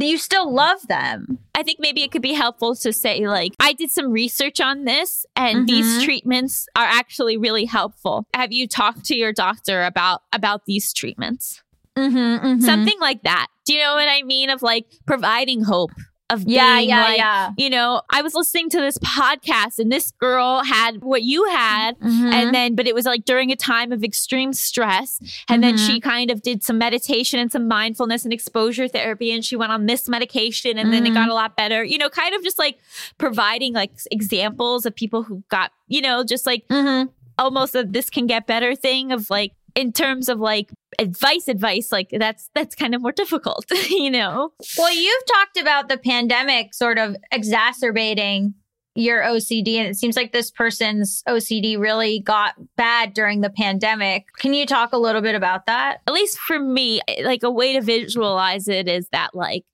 [0.06, 1.38] you still love them.
[1.54, 4.84] I think maybe it could be helpful to say, like, I did some research on
[4.84, 6.04] this and these Mhm.
[6.04, 8.26] treatments are actually really helpful.
[8.34, 11.62] Have you talked to your doctor about about these treatments?
[11.96, 13.48] Mm-hmm, Something like that.
[13.64, 14.50] Do you know what I mean?
[14.50, 15.90] Of like providing hope
[16.30, 17.50] of Yeah, being yeah, like, yeah.
[17.56, 21.98] you know, I was listening to this podcast and this girl had what you had
[22.00, 22.26] Mm-hmm.
[22.32, 26.00] and then but it was like during a time of extreme stress and then she
[26.00, 29.86] kind of did some meditation and some mindfulness and exposure therapy and she went on
[29.86, 32.78] this medication and then it got a lot better you know kind of just like
[33.18, 37.08] providing like examples of people who got you know just like Mm-hmm.
[37.38, 41.92] almost a this can get better thing of like in terms of like advice advice
[41.92, 46.74] like that's that's kind of more difficult you know Well, you've talked about the pandemic
[46.74, 48.54] sort of exacerbating
[48.98, 54.26] your OCD, and it seems like this person's OCD really got bad during the pandemic.
[54.38, 55.98] Can you talk a little bit about that?
[56.06, 59.64] at least for me, like a way to visualize it is that like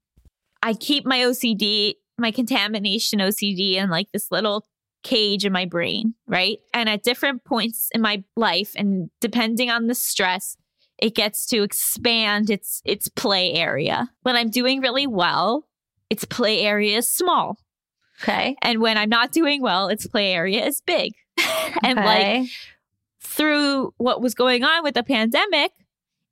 [0.62, 4.66] I keep my OCD, my contamination OCD in like this little
[5.02, 6.58] cage in my brain, right?
[6.72, 10.56] And at different points in my life and depending on the stress,
[10.98, 14.11] it gets to expand its its play area.
[14.22, 15.66] When I'm doing really well,
[16.11, 17.59] its play area is small.
[18.22, 18.57] Okay.
[18.62, 21.12] And when I'm not doing well, its play area is big.
[21.83, 22.48] and like
[23.20, 25.72] through what was going on with the pandemic,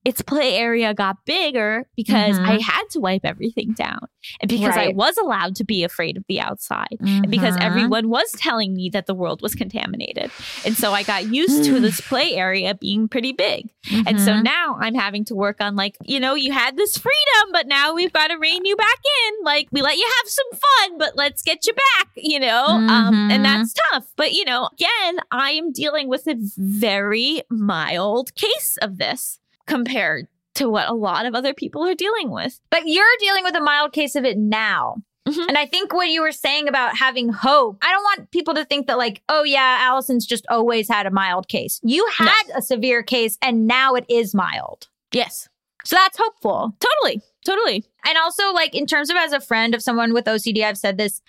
[0.05, 2.49] its play area got bigger because Mhm.
[2.49, 4.07] I had to wipe everything down
[4.41, 7.63] and because I was allowed to be afraid of the outside and because Mhm.
[7.63, 10.33] everyone was telling me that the world was contaminated.
[10.65, 13.71] And so I got used to this play area being pretty big.
[14.07, 14.43] And so Mhm.
[14.45, 17.95] now I'm having to work on like, you know, you had this freedom, but now
[17.95, 19.45] we've got to rein you back in.
[19.45, 22.81] Like we let you have some fun, but let's get you back, you know?
[22.89, 23.43] Um, and Mhm.
[23.45, 24.07] that's tough.
[24.17, 30.27] But you know, again, I am dealing with a very mild case of this compared
[30.55, 32.61] to what a lot of other people are dealing with.
[32.71, 34.97] But you're dealing with a mild case of it now.
[35.27, 35.49] Mhm.
[35.49, 38.65] And I think what you were saying about having hope, I don't want people to
[38.65, 41.81] think that, like, oh, yeah, Allison's just always had a mild case.
[41.85, 42.27] You No.
[42.27, 44.89] had a severe case and now it is mild.
[45.13, 45.49] Yes.
[45.85, 46.77] So that's hopeful.
[46.81, 47.23] Totally.
[47.45, 47.85] Totally.
[48.07, 50.97] And also, like, in terms of as a friend of someone with OCD, I've said
[50.99, 51.23] this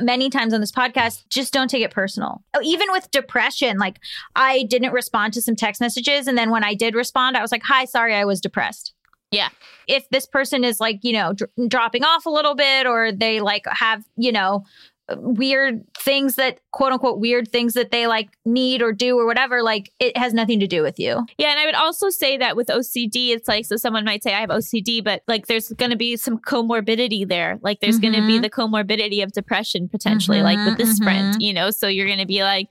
[0.00, 2.42] many times on this podcast just don't take it personal.
[2.54, 3.98] Oh, even with depression, like,
[4.36, 6.26] I didn't respond to some text messages.
[6.26, 8.94] And then when I did respond, I was like, hi, sorry, I was depressed.
[9.30, 9.48] Yeah.
[9.86, 13.40] If this person is like, you know, dr- dropping off a little bit or they
[13.40, 14.64] like have, you know,
[15.16, 19.62] weird things that quote unquote weird things that they like need or do or whatever,
[19.62, 21.24] like it has nothing to do with you.
[21.38, 24.34] Yeah, and I would also say that with OCD, it's like so someone might say
[24.34, 27.58] I have OCD, but like there's going to be some comorbidity there.
[27.62, 31.36] Like there's going to be the comorbidity of depression potentially, like with this Mhm, friend,
[31.38, 31.70] you know.
[31.70, 32.68] So you're going to be like,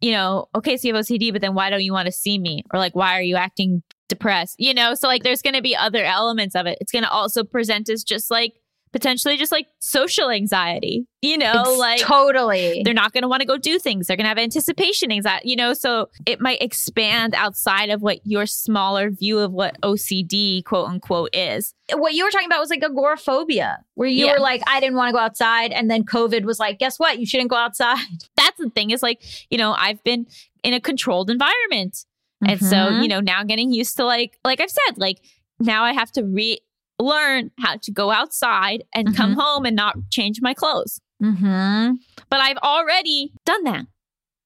[0.00, 2.38] you know, okay, so you have OCD, but then why don't you want to see
[2.38, 2.64] me?
[2.72, 4.56] Or like, why are you acting depressed?
[4.58, 6.76] You know, so like there's going to be other elements of it.
[6.80, 8.54] It's going to also present as just like
[8.92, 12.82] potentially just like social anxiety, you know, It's like totally.
[12.84, 14.06] they're not going to want to go do things.
[14.06, 18.18] They're going to have anticipation anxiety, you know, so it might expand outside of what
[18.24, 21.74] your smaller view of what OCD quote unquote is.
[21.94, 24.34] what you were talking about was like agoraphobia, where you Yeah.
[24.34, 25.72] were like, I didn't want to go outside.
[25.72, 27.18] And then COVID was like, guess what?
[27.18, 27.98] You shouldn't go outside.
[28.36, 30.26] That's the thing is like, you know, I've been
[30.62, 32.04] in a controlled environment.
[32.46, 33.06] And so, you mm-hmm.
[33.08, 35.18] know, now getting used to like, like I've said, like
[35.60, 36.58] now I have to re
[36.98, 41.00] learn how to go outside and come home and not change my clothes.
[41.22, 41.92] Mm-hmm.
[42.28, 43.86] But I've already done that.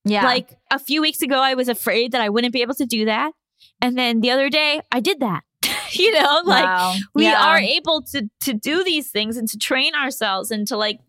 [0.05, 0.25] Yeah.
[0.25, 3.05] Like a few weeks ago, I was afraid that I wouldn't be able to do
[3.07, 3.33] that.
[3.83, 5.43] And then the other day, I did that.
[5.93, 6.95] you know, like wow.
[7.15, 7.45] we Yeah.
[7.49, 11.01] are able to to do these things and to train ourselves and to like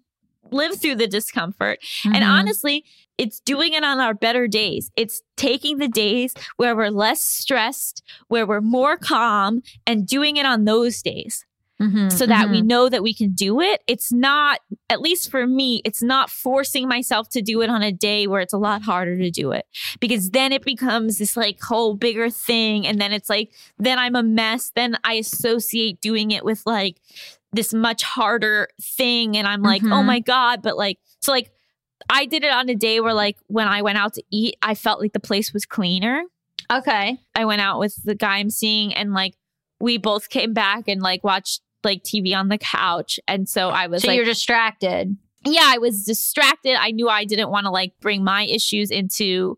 [0.52, 1.80] live through the discomfort.
[2.06, 2.28] And Mhm.
[2.30, 2.86] honestly,
[3.18, 4.92] it's doing it on our better days.
[4.96, 10.46] It's taking the days where we're less stressed, where we're more calm, and doing it
[10.46, 11.46] on those days
[11.80, 12.12] Mhm.
[12.12, 12.66] so that we Mhm.
[12.66, 13.82] know that we can do it.
[13.88, 17.92] It's not, at least for me, it's not forcing myself to do it on a
[17.92, 19.66] day where it's a lot harder to do it
[20.00, 22.88] because then it becomes this like whole bigger thing.
[22.88, 24.72] And then it's like, then I'm a mess.
[24.76, 27.00] Then I associate doing it with like
[27.54, 29.38] this much harder thing.
[29.38, 30.06] And I'm like, oh Mhm.
[30.06, 30.62] my God.
[30.64, 31.52] But like, so like,
[32.10, 34.76] I did it on a day where like when I went out to eat, I
[34.76, 36.24] felt like the place was cleaner.
[36.72, 37.20] Okay.
[37.36, 39.36] I went out with the guy I'm seeing and like
[39.80, 43.20] we both came back and like watched like TV on the couch.
[43.28, 45.16] And so I was So like, you're distracted.
[45.46, 46.76] yeah, I was distracted.
[46.80, 49.58] I knew I didn't want to like bring my issues into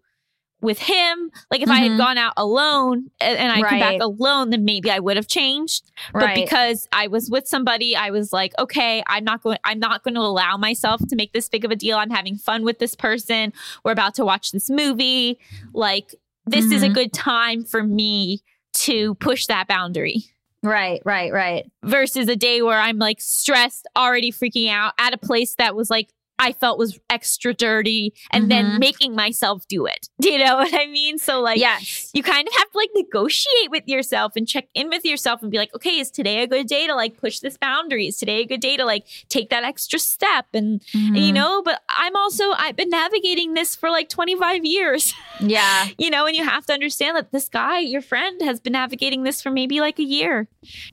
[0.62, 1.32] with him.
[1.50, 1.98] Like if I had Mhm.
[1.98, 5.89] gone out alone and, and I come back alone, then maybe I would have changed.
[6.13, 10.04] But because I was with somebody, I was like, okay, I'm not going I'm not
[10.04, 11.98] going to allow myself to make this big of a deal.
[11.98, 13.54] I'm having fun with this person.
[13.86, 15.39] We're about to watch this movie.
[15.74, 16.13] Like
[16.45, 16.93] this is a Mhm.
[16.93, 18.41] good time for me
[18.74, 20.24] to push that boundary
[20.62, 21.65] Right, right, right.
[21.84, 25.89] versus a day where I'm like stressed, already freaking out at a place that was
[25.89, 28.80] like I felt was extra dirty and then Mhm.
[28.80, 30.08] making myself do it.
[30.21, 31.17] Do you know what I mean?
[31.17, 32.10] So like yes.
[32.13, 35.52] you kind of have to like negotiate with yourself and check in with yourself and
[35.52, 38.08] be like, okay, is today a good day to like push this boundary?
[38.08, 40.45] Is today a good day to like take that extra step?
[40.54, 45.13] And, and, you know, but I'm also, I've been navigating this for like 25 years,
[45.41, 45.88] Yeah.
[45.97, 49.23] you know, and you have to understand that this guy, your friend, has been navigating
[49.23, 50.47] this for maybe like a year.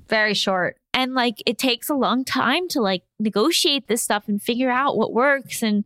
[0.09, 0.78] Very short.
[0.96, 4.96] And like it takes a long time to like negotiate this stuff and figure out
[4.96, 5.62] what works.
[5.62, 5.85] And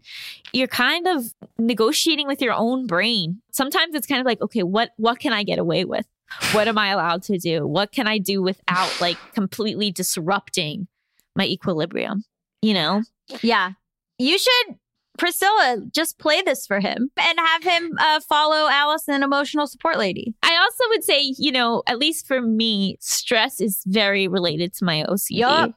[0.53, 3.43] you're kind of negotiating with your own brain.
[3.51, 6.07] Sometimes it's kind of like, okay, what what can I get away with?
[6.53, 7.67] What am I allowed to do?
[7.67, 10.87] What can I do without like completely disrupting
[11.35, 12.25] my equilibrium?
[12.63, 13.03] You know?
[13.43, 13.73] Yeah.
[14.19, 14.77] You should,
[15.21, 20.35] Priscilla, just play this for him and have him uh, follow Allison, emotional support lady.
[20.43, 24.87] I also would say, you know, at least for me, stress is very related to
[24.87, 25.27] my OCD.
[25.33, 25.75] Yup.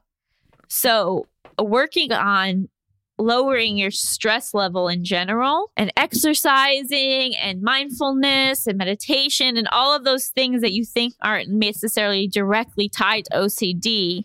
[0.69, 1.27] So,
[1.61, 2.69] working on
[3.17, 10.05] lowering your stress level in general and exercising and mindfulness and meditation and all of
[10.05, 14.23] those things that you think aren't necessarily directly tied to OCD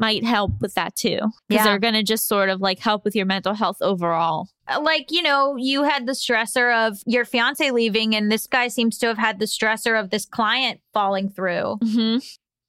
[0.00, 1.18] might help with that too.
[1.48, 1.64] Because Yeah.
[1.64, 4.48] they're going to just sort of like help with your mental health overall.
[4.66, 8.68] Uh, Like, you know, you had the stressor of your fiance leaving, and this guy
[8.68, 11.76] seems to have had the stressor of this client falling through.
[11.82, 12.18] hmm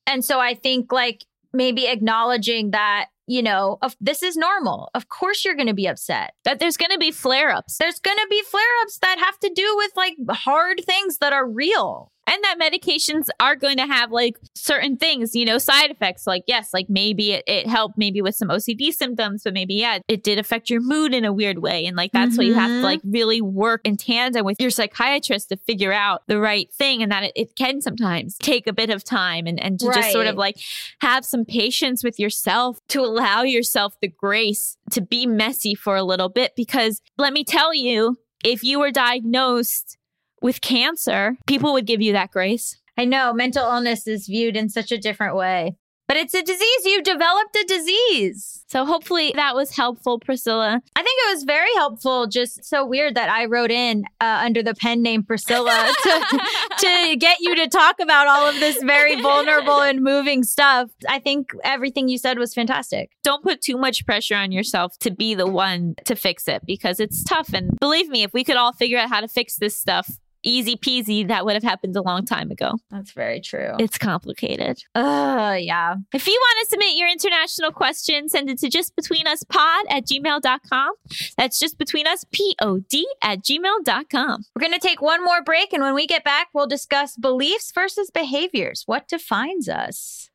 [0.08, 4.90] And so I think like maybe acknowledging that, you know, of this is normal.
[4.94, 6.34] Of course you're going to be upset.
[6.44, 7.78] That there's going to be flare ups.
[7.78, 11.34] There's going to be flare ups that have to do with like hard things that
[11.34, 12.12] are real.
[12.28, 16.28] And that medications are going to have like certain things, you know, side effects.
[16.28, 20.00] Like, yes, like maybe it, it helped maybe with some OCD symptoms, but maybe, yeah,
[20.08, 21.86] it did affect your mood in a weird way.
[21.86, 22.84] And like, that's why you have to Mhm.
[22.84, 27.02] like really work in tandem with your psychiatrist to figure out the right thing.
[27.02, 30.12] And that it, it can sometimes take a bit of time and, and to just
[30.12, 30.58] sort of like
[31.00, 36.04] have some patience with yourself to allow yourself the grace to be messy for a
[36.04, 36.54] little bit.
[36.56, 39.98] Because let me tell you, if you were diagnosed
[40.42, 42.78] with cancer, people would give you that grace.
[42.98, 45.76] I know mental illness is viewed in such a different way,
[46.08, 46.86] but it's a disease.
[46.86, 48.66] You developed a disease.
[48.68, 50.82] So hopefully that was helpful, Priscilla.
[50.96, 52.28] I think it was very helpful.
[52.28, 56.40] Just so weird that I wrote in uh, under the pen name Priscilla to,
[56.80, 60.90] to get you to talk about all of this very vulnerable and moving stuff.
[61.08, 63.12] I think everything you said was fantastic.
[63.24, 67.00] Don't put too much pressure on yourself to be the one to fix it because
[67.00, 67.54] it's tough.
[67.54, 70.10] And believe me, if we could all figure out how to fix this stuff,
[70.44, 72.74] easy peasy, that would have happened a long time ago.
[72.90, 73.74] That's very true.
[73.80, 74.84] It's complicated.
[74.96, 75.96] Uh, yeah.
[76.14, 80.94] If you want to submit your international question, send it to justbetweenuspod at gmail.com.
[81.38, 84.46] That's just between us, P-O-D at gmail.com.
[84.56, 85.74] We're going to take one more break.
[85.74, 88.84] And when we get back, we'll discuss beliefs versus behaviors.
[88.86, 90.30] What defines us?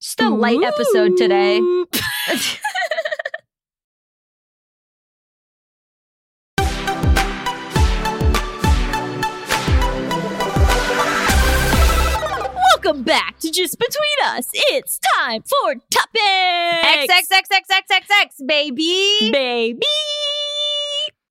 [0.00, 1.60] Just a light episode today.
[12.88, 14.48] Welcome back to Just Between Us.
[14.70, 16.14] It's time for topics.
[18.22, 19.30] X baby.
[19.30, 19.84] baby.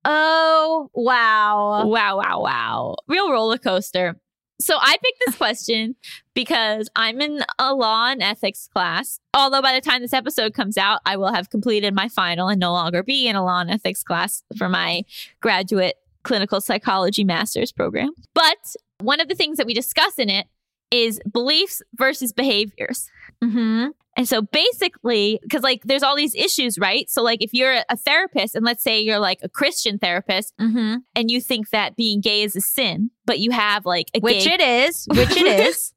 [0.04, 1.84] Oh, wow.
[1.84, 2.96] Wow, wow, wow.
[3.08, 4.20] Real roller coaster.
[4.60, 5.96] So I picked this question
[6.32, 9.18] because I'm in a law and ethics class.
[9.34, 12.60] Although by the time this episode comes out, I will have completed my final and
[12.60, 15.02] no longer be in a law and ethics class for my
[15.40, 18.10] graduate clinical psychology master's program.
[18.32, 20.46] But one of the things that we discuss in it
[20.90, 23.08] is beliefs versus behaviors.
[23.42, 23.88] Mm-hmm.
[24.16, 27.08] And so basically, because like there's all these issues, right?
[27.08, 30.96] So, like, if you're a therapist, and let's say you're like a Christian therapist, Mm-hmm.
[31.14, 34.44] and you think that being gay is a sin, but you have like a Which
[34.44, 35.06] gay it is.
[35.10, 35.92] Which it is.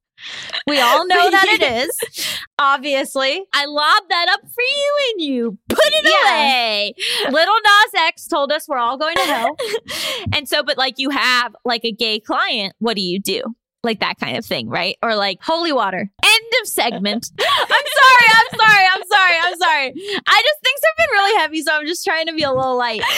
[0.67, 2.29] We all know that it is.
[2.59, 3.43] Obviously.
[3.55, 6.29] I lobbed that up for you and you put it Yeah.
[6.31, 6.93] away.
[7.31, 9.57] Lil Nas X told us we're all going to hell.
[10.33, 13.41] and so, but like you have like a gay client, what do you do?
[13.83, 14.95] Like that kind of thing, right?
[15.01, 15.99] Or like Holy water.
[15.99, 17.31] end of segment.
[17.39, 18.27] I'm sorry.
[18.29, 18.85] I'm sorry.
[18.93, 19.37] I'm sorry.
[19.43, 19.87] I'm sorry.
[20.27, 22.77] I just things have been really heavy, so I'm just trying to be a little
[22.77, 23.01] light.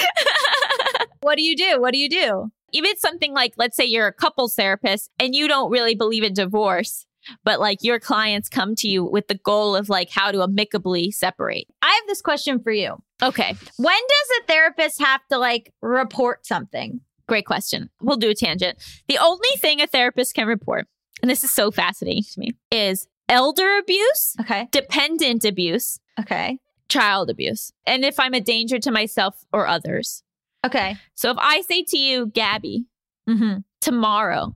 [1.21, 1.79] What do you do?
[1.79, 2.51] What do you do?
[2.73, 6.33] Even something like, let's say you're a couples therapist and you don't really believe in
[6.33, 7.05] divorce,
[7.45, 11.11] but like your clients come to you with the goal of like how to amicably
[11.11, 11.67] separate.
[11.81, 12.97] I have this question for you.
[13.21, 16.99] Okay, When does a therapist have to like report something?
[17.33, 17.89] Great question.
[17.99, 18.77] We'll do a tangent.
[19.07, 20.85] The only thing a therapist can report,
[21.23, 24.67] and this is so fascinating to me, is elder abuse, Okay.
[24.71, 26.59] dependent abuse, Okay.
[26.89, 30.21] child abuse, and if I'm a danger to myself or others.
[30.63, 30.95] Okay.
[31.15, 32.85] So if I say to you, Gaby,
[33.27, 33.61] Mm-hmm.
[33.81, 34.53] tomorrow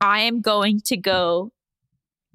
[0.00, 1.52] I am going to go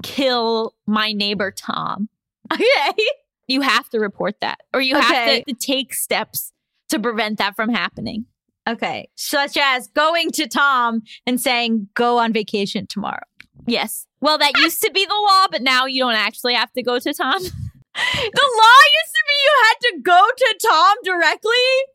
[0.01, 2.07] kill my neighbor Tom.
[2.53, 3.03] Okay.
[3.47, 6.53] You have to report that, or you have to, to take steps
[6.88, 8.27] to prevent that from happening.
[8.68, 9.09] Okay.
[9.16, 13.24] Such as going to Tom and saying, go on vacation tomorrow.
[13.66, 14.07] Yes.
[14.22, 16.99] Well, that used to be the law, but now you don't actually have to go
[16.99, 17.41] to Tom.
[17.95, 21.51] The law used to be you had to go to Tom directly,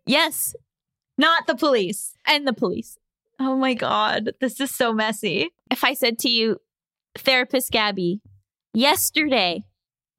[0.07, 0.55] yes.
[1.17, 2.15] not the police.
[2.25, 2.99] And the police.
[3.41, 4.31] Oh my God.
[4.41, 5.51] This is so messy.
[5.73, 6.61] If I said to you,
[7.17, 8.21] therapist Gaby,
[8.73, 9.65] yesterday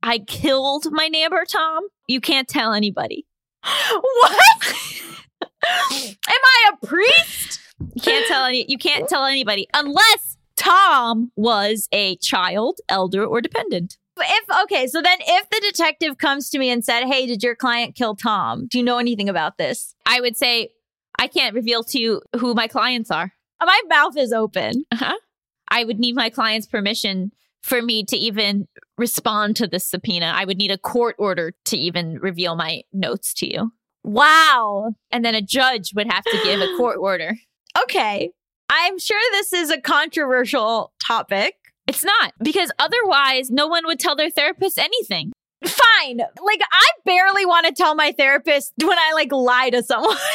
[0.04, 3.26] I killed my neighbor Tom, you can't tell anybody.
[3.94, 4.76] What?
[6.02, 7.60] Am I a priest?
[7.80, 13.42] You can't tell any you can't tell anybody unless Tom was a child, elder, or
[13.42, 13.98] dependent.
[14.18, 17.56] If okay, so then if the detective comes to me and said, "Hey, did your
[17.56, 18.68] client kill Tom?
[18.70, 20.72] Do you know anything about this?" I would say
[21.18, 23.34] I can't reveal to you who my clients are.
[23.62, 24.86] My mouth is open.
[24.92, 25.16] Uh-huh.
[25.70, 27.32] I would need my client's permission
[27.62, 30.32] for me to even respond to this subpoena.
[30.36, 33.72] I would need a court order to even reveal my notes to you.
[34.04, 34.94] Wow.
[35.12, 37.36] And then a judge would have to give a court order.
[37.84, 38.32] Okay.
[38.70, 41.56] I'm sure this is a controversial topic.
[41.88, 45.32] It's not because otherwise no one would tell their therapist anything.
[45.66, 46.20] Fine.
[46.20, 50.16] Like I barely want to tell my therapist when I like lie to someone.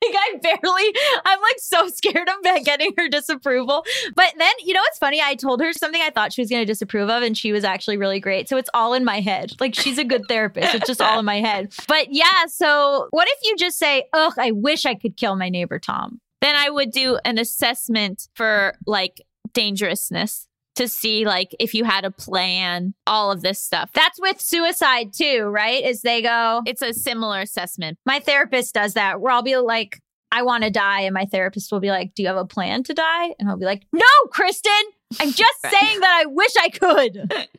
[0.04, 0.94] like I barely
[1.24, 3.84] I'm like so scared of getting her disapproval.
[4.14, 5.20] But then, you know it's funny?
[5.22, 7.64] I told her something I thought she was going to disapprove of and she was
[7.64, 8.48] actually really great.
[8.48, 9.52] So it's all in my head.
[9.60, 10.74] Like she's a good therapist.
[10.74, 11.72] It's just all in my head.
[11.86, 15.48] But yeah, so what if you just say, "Ugh, I wish I could kill my
[15.48, 19.22] neighbor Tom." Then I would do an assessment for like
[19.52, 20.47] dangerousness
[20.78, 23.90] to see like if you had a plan, all of this stuff.
[23.94, 25.84] That's with suicide too, right?
[25.84, 27.98] Is they go, It's a similar assessment.
[28.04, 30.00] my therapist does that where I'll be like,
[30.32, 31.02] I want to die.
[31.02, 33.34] And my therapist will be like, Do you have a plan to die?
[33.38, 34.02] And I'll be like, No,
[34.32, 34.72] Kristen,
[35.20, 35.74] I'm just Right.
[35.78, 37.48] saying that I wish I could.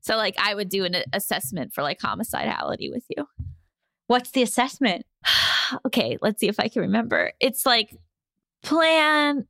[0.00, 3.28] So like I would do an assessment for like homicidality with you.
[4.08, 5.06] What's the assessment?
[5.86, 7.30] okay, let's see if I can remember.
[7.38, 7.90] It's like
[8.64, 9.46] plan,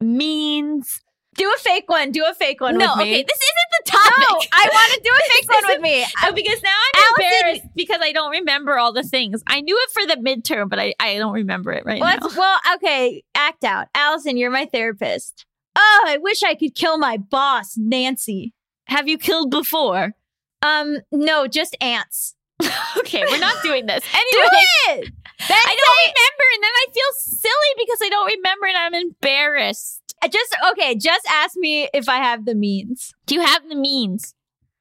[0.00, 1.00] means.
[1.40, 2.10] Do a fake one.
[2.12, 3.12] Do a fake one no, with me.
[3.14, 4.12] okay, this isn't the topic.
[4.28, 6.02] No, I want to do a fake one with me.
[6.22, 9.42] Uh, because now I'm Allison- embarrassed because I don't remember all the things.
[9.46, 12.18] I knew it for the midterm, but I, I don't remember it right now.
[12.36, 13.86] Well, okay, act out.
[13.94, 15.46] Allison, you're my therapist.
[15.76, 18.52] Oh, I wish I could kill my boss, Nancy.
[18.88, 20.12] Have you killed before?
[20.60, 22.34] Um, no, just ants.
[22.98, 24.02] Okay, we're not doing this.
[24.12, 24.50] Do Anyway,
[24.88, 25.12] it.
[25.48, 28.94] Then I don't remember, and then I feel silly because I don't remember, and I'm
[28.94, 30.09] embarrassed.
[30.22, 30.94] Say- just okay.
[30.94, 33.12] Just ask me if I have the means.
[33.26, 34.34] Do you have the means?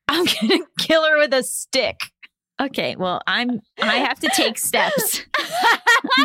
[0.07, 1.99] I'm gonna kill her with a stick.
[2.61, 5.21] Okay, well, I'm I have to take steps.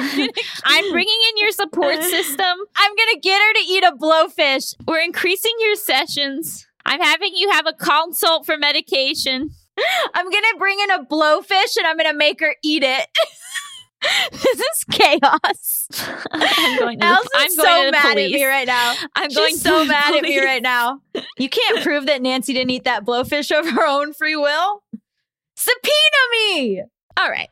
[0.65, 2.57] I'm bringing in your support system.
[2.77, 4.75] I'm gonna get her to eat a blowfish.
[4.87, 6.67] We're increasing your sessions.
[6.87, 9.51] I'm having you have a consult for medication.
[10.15, 13.07] I'm gonna bring in a blowfish and I'm gonna make her eat it.
[14.33, 15.89] this is chaos.
[16.33, 18.35] I'm going to the, Allison's I'm going so to mad police.
[18.35, 18.95] at me right now.
[19.15, 21.01] I'm She's going so mad at me right now.
[21.39, 24.83] You can't prove that Nancy didn't eat that blowfish of her own free will.
[25.57, 25.95] Subpoena
[26.33, 26.83] me.
[27.19, 27.49] All right.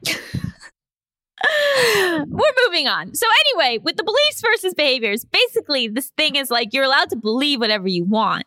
[1.44, 3.14] We're moving on.
[3.14, 7.16] So anyway, with the beliefs versus behaviors, basically this thing is like you're allowed to
[7.16, 8.44] believe whatever you want,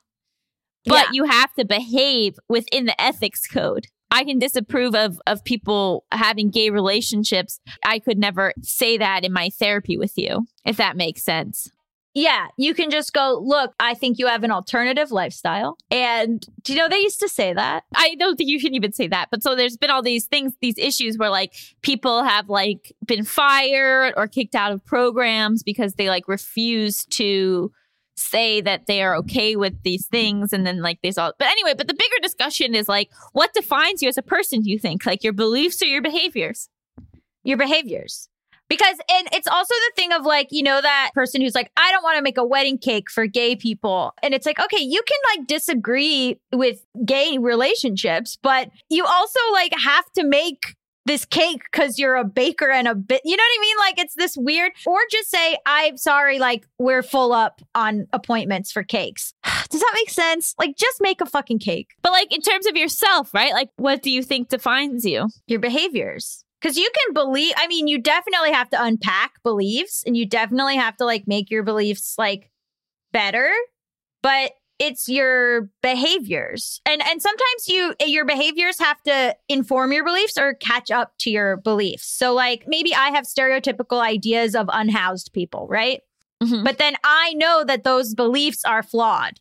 [0.85, 1.09] but Yeah.
[1.11, 3.87] you have to behave within the ethics code.
[4.15, 7.59] I can disapprove of of people having gay relationships.
[7.83, 11.69] I could never say that in my therapy with you, if that makes sense.
[12.13, 15.77] Yeah, you can just go, look, I think you have an alternative lifestyle.
[15.91, 17.83] And do you know they used to say that?
[17.93, 19.27] I don't think you can even say that.
[19.31, 23.25] But so there's been all these things, these issues where like people have like been
[23.25, 27.69] fired or kicked out of programs because they like refuse to
[28.17, 31.73] say that they are okay with these things and then like there's all but anyway
[31.77, 35.05] but the bigger discussion is like what defines you as a person do you think
[35.05, 36.69] like your beliefs or your behaviors
[37.43, 38.27] Your behaviors.
[38.67, 41.91] Because and it's also the thing of like, you know, that person who's like, I
[41.91, 44.13] don't want to make a wedding cake for gay people.
[44.23, 49.71] And it's like, okay, you can like disagree with gay relationships, but you also like
[49.77, 53.59] have to make this cake because you're a baker and a bit, you know what
[53.59, 53.77] I mean?
[53.79, 58.71] Like it's this weird, or just say, I'm sorry, like we're full up on appointments
[58.71, 59.33] for cakes.
[59.69, 60.55] Does that make sense?
[60.57, 61.89] Like just make a fucking cake.
[62.01, 65.59] but like in terms of yourself right like what do you think defines you your
[65.59, 66.43] behaviors.
[66.61, 70.77] Because you can believe, I mean, you definitely have to unpack beliefs and you definitely
[70.77, 72.49] have to like make your beliefs like
[73.11, 73.51] better,
[74.23, 76.81] but it's your behaviors.
[76.85, 81.29] And and sometimes you your behaviors have to inform your beliefs or catch up to
[81.29, 82.07] your beliefs.
[82.07, 86.01] So like maybe I have stereotypical ideas of unhoused people, right?
[86.43, 86.63] Mhm.
[86.63, 89.39] But then I know that those beliefs are flawed.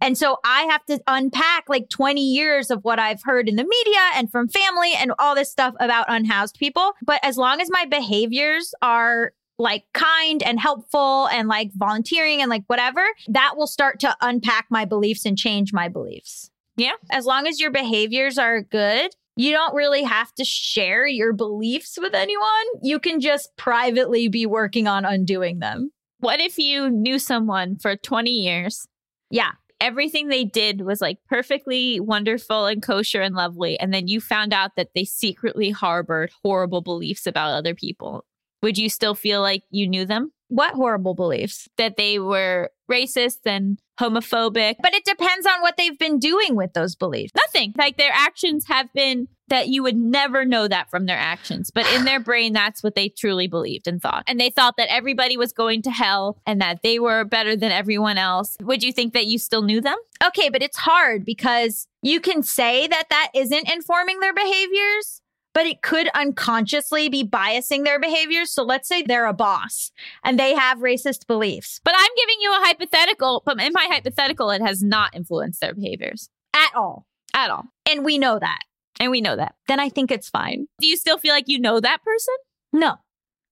[0.00, 3.64] And so I have to unpack like 20 years of what I've heard in the
[3.64, 6.92] media and from family and all this stuff about unhoused people.
[7.02, 12.50] But as long as my behaviors are like kind and helpful and like volunteering and
[12.50, 16.50] like whatever, that will start to unpack my beliefs and change my beliefs.
[16.76, 16.92] Yeah.
[17.10, 21.98] As long as your behaviors are good, you don't really have to share your beliefs
[22.00, 22.66] with anyone.
[22.82, 25.90] You can just privately be working on undoing them.
[26.20, 28.86] what if you knew someone for 20 years
[29.30, 29.52] Yeah.
[29.82, 33.78] everything they did was like perfectly wonderful and kosher and lovely.
[33.78, 38.24] And then you found out that they secretly harbored horrible beliefs about other people.
[38.62, 40.32] Would you still feel like you knew them?
[40.48, 41.68] What horrible beliefs?
[41.76, 44.76] That they were racist and homophobic?
[44.82, 47.32] But it depends on what they've been doing with those beliefs.
[47.36, 47.74] Nothing.
[47.76, 51.70] Like their actions have been that you would never know that from their actions.
[51.70, 54.24] But in their brain, that's what they truly believed and thought.
[54.26, 57.70] And they thought that everybody was going to hell and that they were better than
[57.70, 58.56] everyone else.
[58.60, 59.96] Would you think that you still knew them?
[60.24, 65.22] Okay, but it's hard because you can say that that isn't informing their behaviors,
[65.56, 68.50] but it could unconsciously be biasing their behaviors.
[68.50, 69.90] So let's say they're a boss
[70.22, 74.50] and they have racist beliefs But I'm giving you a hypothetical, but in my hypothetical,
[74.50, 77.06] it has not influenced their behaviors at all.
[77.32, 77.64] at all.
[77.88, 78.58] And we know that.
[79.00, 79.54] And we know that.
[79.66, 80.66] Then I think it's fine.
[80.78, 82.34] Do you still feel like you know that person?
[82.74, 82.96] No.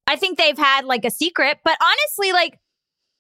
[0.07, 2.59] I think they've had like a secret, but honestly, like,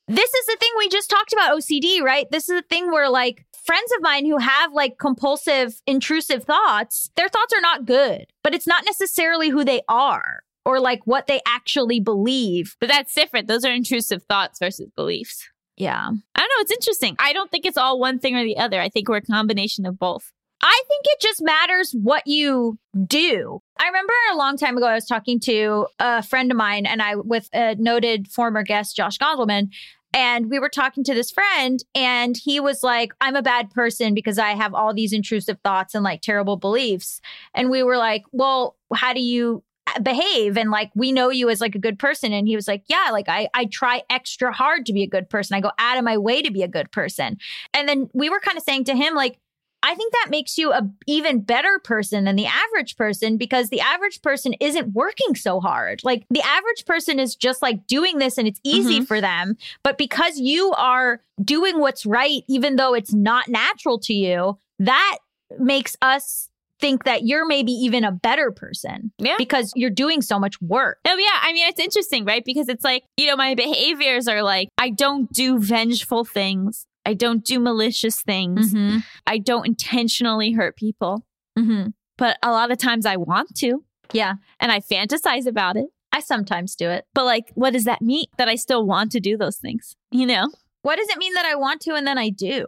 [0.06, 2.26] this is the thing we just talked about OCD, right?
[2.30, 7.10] This is the thing where, like, friends of mine who have like compulsive, intrusive thoughts,
[7.16, 11.26] their thoughts are not good, but it's not necessarily who they are or like what
[11.26, 12.76] they actually believe.
[12.80, 13.48] But that's different.
[13.48, 15.48] Those are intrusive thoughts versus beliefs.
[15.76, 16.06] Yeah.
[16.06, 16.60] I don't know.
[16.60, 17.16] It's interesting.
[17.18, 18.80] I don't think it's all one thing or the other.
[18.80, 20.30] I think we're a combination of both.
[20.62, 23.60] I think it just matters what you do.
[23.78, 27.02] I remember a long time ago, I was talking to a friend of mine and
[27.02, 29.68] I with a noted former guest, Josh Gondelman.
[30.14, 34.14] And we were talking to this friend, and he was like, I'm a bad person
[34.14, 37.20] because I have all these intrusive thoughts and like terrible beliefs.
[37.52, 40.56] And we were like, Well, how do you uh, behave?
[40.56, 42.32] And like, we know you as like a good person.
[42.32, 45.28] And he was like, Yeah, like I, I try extra hard to be a good
[45.28, 45.56] person.
[45.56, 47.36] I go out of my way to be a good person.
[47.74, 49.40] And then we were kind of saying to him, like,
[49.84, 53.80] I think that makes you a even better person than the average person because the
[53.80, 56.00] average person isn't working so hard.
[56.02, 59.04] Like the average person is just like doing this and it's easy mm-hmm.
[59.04, 64.14] for them, but because you are doing what's right even though it's not natural to
[64.14, 65.18] you, that
[65.58, 66.48] makes us
[66.80, 69.36] think that you're maybe even a better person Yeah.
[69.38, 70.98] because you're doing so much work.
[71.06, 71.40] Oh, yeah.
[71.42, 72.44] I mean, it's interesting, right?
[72.44, 76.86] Because it's like, you know, my behaviors are like, I don't do vengeful things.
[77.04, 78.72] I don't do malicious things.
[78.72, 78.98] Mm-hmm.
[79.26, 81.26] I don't intentionally hurt people.
[81.58, 81.88] Mm-hmm.
[82.16, 85.86] But a lot of times I want to Yeah, and I fantasize about it.
[86.12, 87.06] I sometimes do it.
[87.12, 88.26] But like, what does that mean?
[88.38, 90.48] That I still want to do those things, you know?
[90.82, 92.66] What does it mean that I want to and then I do?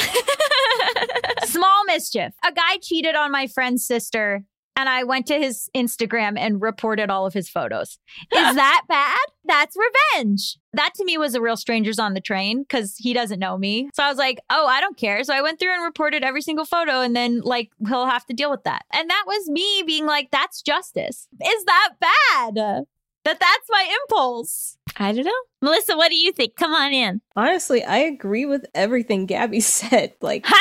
[1.44, 2.34] Small mischief.
[2.44, 4.44] A guy cheated on my friend's sister,
[4.76, 7.98] and I went to his Instagram and reported all of his photos.
[8.34, 9.18] Is that bad?
[9.44, 10.58] That's revenge.
[10.74, 13.88] That to me was a real strangers on the train because he doesn't know me.
[13.94, 15.24] So I was like, oh, I don't care.
[15.24, 18.34] So I went through and reported every single photo, and then like he'll have to
[18.34, 18.84] deal with that.
[18.92, 21.28] And that was me being like, that's justice.
[21.42, 22.86] Is that bad?
[23.26, 24.75] that that's my impulse.
[24.98, 25.32] I don't know.
[25.62, 26.56] Melisa, what do you think?
[26.56, 27.20] Come on in.
[27.36, 30.14] Honestly, I agree with everything Gaby said.
[30.20, 30.54] Like, You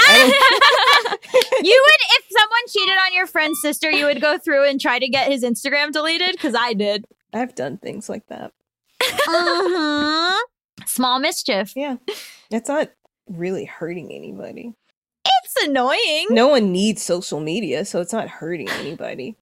[1.84, 5.08] would, if someone cheated on your friend's sister, you would go through and try to
[5.08, 7.06] get his Instagram deleted because I did.
[7.34, 8.52] I've done things like that.
[9.02, 10.38] Mhm.
[10.86, 11.74] Small mischief.
[11.76, 11.98] Yeah,
[12.52, 12.92] it's not
[13.28, 14.74] really hurting anybody.
[15.26, 16.28] It's annoying.
[16.30, 19.36] No one needs social media, so it's not hurting anybody.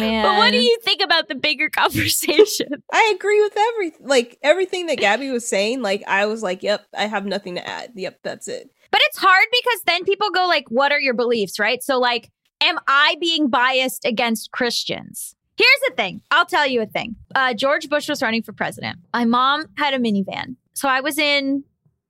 [0.00, 0.24] Man.
[0.24, 2.68] But what do you think about the bigger conversation?
[2.92, 4.06] I agree with everything.
[4.06, 5.82] Like everything that Gaby was saying.
[5.82, 7.92] Like I was like, "Yep, I have nothing to add.
[7.94, 11.58] Yep, that's it." But it's hard because then people go like, "What are your beliefs?"
[11.58, 11.82] Right?
[11.82, 12.30] So like,
[12.60, 15.34] am I being biased against Christians?
[15.56, 16.20] Here's the thing.
[16.30, 17.16] I'll tell you a thing.
[17.34, 18.98] Uh, George Bush was running for president.
[19.12, 21.64] My mom had a minivan, so I was in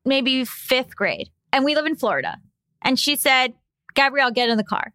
[0.04, 2.38] maybe fifth grade, and we live in Florida.
[2.82, 3.54] And she said,
[3.94, 4.92] "Gabrielle, get in the car,"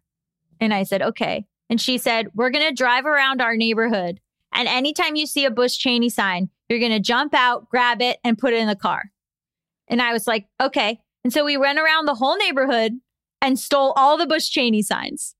[0.60, 4.20] and I said, "Okay." And she said, "We're gonna drive around our neighborhood,
[4.52, 8.38] and anytime you see a Bush Cheney sign, you're gonna jump out, grab it, and
[8.38, 9.10] put it in the car."
[9.88, 13.00] And I was like, "Okay." And so we went around the whole neighborhood
[13.40, 15.34] and stole all the Bush Cheney signs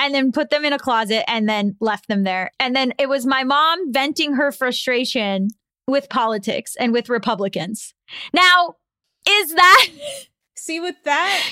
[0.00, 2.50] and then put them in a closet and then left them there.
[2.58, 5.48] And then it was my mom venting her frustration
[5.86, 7.94] with politics and with Republicans.
[8.32, 8.76] Now,
[9.28, 9.88] is that
[10.62, 11.42] See, with that,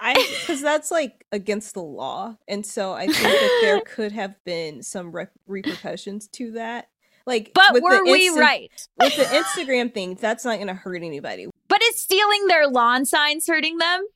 [0.00, 4.34] I because that's like against the law, and so I think that there could have
[4.44, 6.88] been some re- repercussions to that.
[7.26, 8.88] Like, but with the were we Insta- right?
[8.98, 9.22] with the
[9.62, 10.16] Instagram thing?
[10.20, 11.48] That's not going to hurt anybody.
[11.68, 14.06] But is stealing their lawn signs hurting them?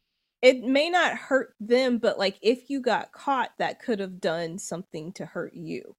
[0.42, 4.58] It may not hurt them, but like if you got caught, that could have done
[4.58, 5.94] something to hurt you.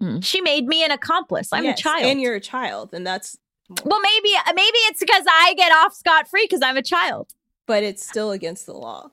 [0.00, 0.20] Hmm.
[0.20, 1.48] She made me an accomplice.
[1.52, 2.02] I'm Yes, a child.
[2.04, 3.38] and you're a child, and that's.
[3.84, 7.32] well, maybe uh, maybe it's because I get off scot free because I'm a child.
[7.66, 9.10] But it's still against the law.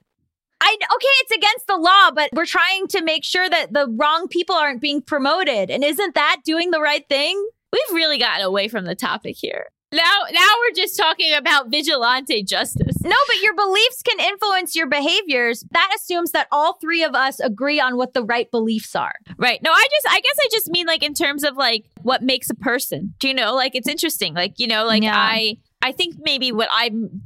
[0.61, 4.27] I okay, it's against the law, but we're trying to make sure that the wrong
[4.27, 5.71] people aren't being promoted.
[5.71, 7.43] And isn't that doing the right thing?
[7.73, 9.67] We've really gotten away from the topic here.
[9.93, 12.95] Now, now we're just talking about vigilante justice.
[13.03, 15.65] No, but your beliefs can influence your behaviors.
[15.71, 19.15] That assumes that all three of us agree on what the right beliefs are.
[19.37, 19.61] Right.
[19.61, 22.49] No, I just, I guess I just mean like in terms of like what makes
[22.49, 23.15] a person.
[23.19, 23.53] Do you know?
[23.53, 24.33] Like it's interesting.
[24.33, 25.17] Like, you know, like Yeah.
[25.17, 27.21] I, I think maybe what I'm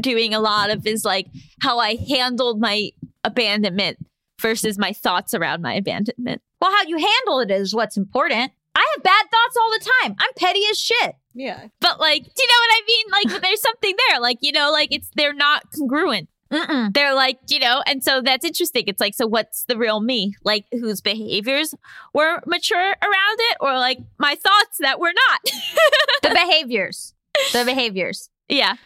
[0.00, 1.26] doing a lot of is like
[1.60, 2.90] how I handled my
[3.24, 3.98] abandonment
[4.40, 6.42] versus my thoughts around my abandonment.
[6.60, 8.52] Well, how you handle it is what's important.
[8.74, 10.16] I have bad thoughts all the time.
[10.18, 11.14] I'm petty as shit.
[11.34, 13.06] Yeah, But like, do you know what I mean?
[13.32, 14.20] Like, there's something there.
[14.20, 16.28] Like, you know, like it's they're not congruent.
[16.52, 16.92] Mm-mm.
[16.92, 18.84] They're like, you know, and so that's interesting.
[18.86, 20.34] It's like, so what's the real me?
[20.44, 21.74] Like, whose behaviors
[22.12, 25.40] were mature around it, or like my thoughts that were not?
[26.22, 27.14] The behaviors.
[27.52, 28.28] The behaviors.
[28.48, 28.76] yeah,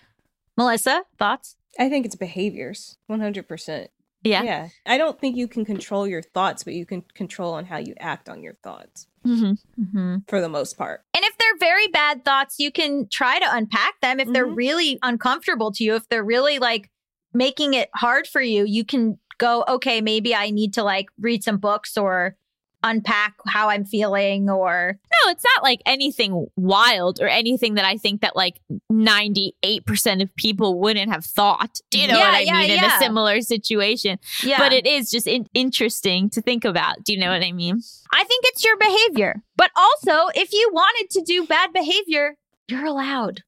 [0.58, 1.56] Melisa, thoughts?
[1.78, 3.90] I think it's behaviors, one hundred percent.
[4.24, 4.42] yeah.
[4.42, 7.76] Yeah, I don't think you can control your thoughts, but you can control on how
[7.78, 10.16] you act on your thoughts hmm Mm-hmm.
[10.28, 11.02] for the most part.
[11.14, 14.18] And if they're very bad thoughts, you can try to unpack them.
[14.20, 14.56] If they're Mhm.
[14.56, 16.90] really uncomfortable to you, if they're really like
[17.34, 21.44] making it hard for you, you can go, okay, maybe I need to like read
[21.44, 22.36] some books or
[22.82, 27.96] unpack how I'm feeling or No, it's not like anything wild or anything that I
[27.96, 28.60] think that like
[28.92, 31.80] 98% of people wouldn't have thought.
[31.90, 32.70] Do you know Yeah, what I yeah, mean?
[32.78, 34.18] In a similar situation.
[34.42, 34.58] yeah.
[34.58, 37.02] But it is just in- interesting to think about.
[37.04, 37.80] Do you know what I mean?
[38.12, 39.42] I think it's your behavior.
[39.56, 42.36] But also, if you wanted to do bad behavior,
[42.68, 43.42] you're allowed.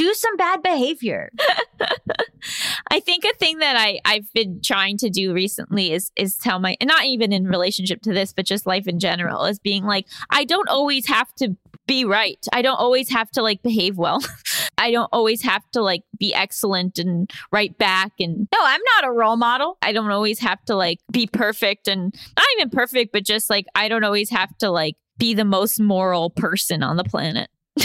[0.00, 1.30] Do some bad behavior.
[2.90, 6.58] I think a thing that I I've been trying to do recently is is tell
[6.58, 9.84] my and not even in relationship to this, but just life in general is being
[9.84, 11.54] like I don't always have to
[11.86, 12.42] be right.
[12.50, 14.22] I don't always have to like behave well.
[14.78, 19.06] I don't always have to like be excellent and write back and No, I'm not
[19.06, 19.76] a role model.
[19.82, 22.04] I don't always have to like be perfect and
[22.38, 25.78] not even perfect, but just like I don't always have to like be the most
[25.78, 27.50] moral person on the planet.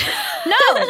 [0.45, 0.85] No,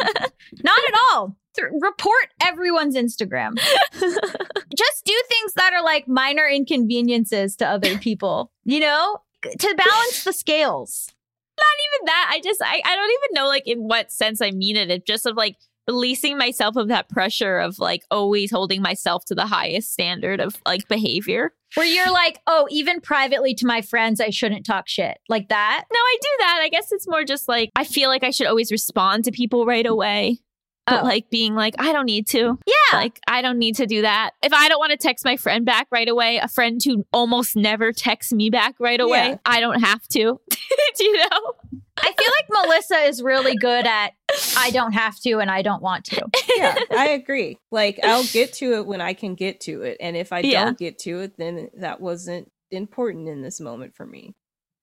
[0.62, 1.36] not at all.
[1.54, 3.58] Th- report everyone's Instagram.
[3.94, 10.24] Just do things that are like minor inconveniences to other people, you know, to balance
[10.24, 11.12] the scales.
[11.58, 14.50] Not even that i just I, I don't even know like in what sense i
[14.50, 15.56] mean it it's just of like
[15.86, 20.56] releasing myself of that pressure of like always holding myself to the highest standard of
[20.66, 21.52] like behavior.
[21.74, 25.18] Where you're like, oh, even privately to my friends, I shouldn't talk shit.
[25.28, 25.84] Like that.
[25.92, 26.60] no i do that.
[26.62, 29.66] I guess it's more just like i feel like i should always respond to people
[29.66, 30.40] right away
[30.86, 31.04] but Oh.
[31.04, 32.98] like being like i don't need to Yeah.
[32.98, 35.64] like i don't need to do that if i don't want to text my friend
[35.66, 39.36] back right away a friend who almost never texts me back right away Yeah.
[39.44, 40.40] i don't have to
[40.96, 41.52] do you know
[41.98, 42.30] I feel
[42.60, 44.10] like Melisa is really good at
[44.58, 46.26] I don't have to and I don't want to.
[46.58, 47.58] Yeah, I agree.
[47.72, 50.66] Like I'll get to it when I can get to it, and if I Yeah.
[50.66, 54.34] don't get to it, then that wasn't important in this moment for me.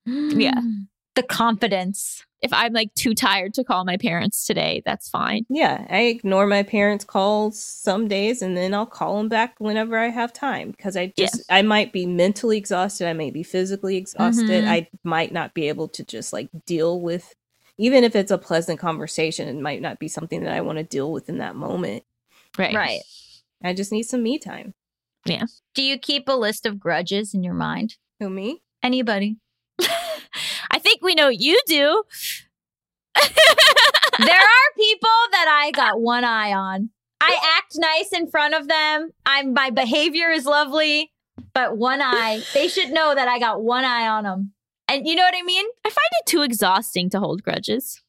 [0.09, 0.41] Mm.
[0.41, 0.59] Yeah.
[1.15, 2.25] The confidence.
[2.41, 5.45] If I'm like too tired to call my parents today, that's fine.
[5.49, 9.97] Yeah, I ignore my parents' calls some days and then I'll call them back whenever
[9.97, 11.27] I have time because I Yeah.
[11.27, 14.65] just I might be mentally exhausted, I may be physically exhausted.
[14.65, 14.67] Mhm.
[14.67, 17.33] I might not be able to just like deal with
[17.77, 20.83] even if it's a pleasant conversation, it might not be something that I want to
[20.83, 22.03] deal with in that moment.
[22.57, 22.75] Right.
[22.75, 23.01] Right.
[23.63, 24.75] I just need some me time.
[25.25, 25.45] Yeah.
[25.73, 27.95] Do you keep a list of grudges in your mind?
[28.19, 28.61] Who me?
[28.83, 29.37] Anybody?
[30.73, 32.03] I think we know you do.
[33.15, 36.89] there are people that I got one eye on.
[37.21, 39.11] I act nice in front of them.
[39.23, 41.11] I'm my behavior is lovely,
[41.53, 42.41] but one eye.
[42.55, 44.53] They should know that I got one eye on them.
[44.87, 45.65] And you know what I mean?
[45.85, 48.01] I find it too exhausting to hold grudges.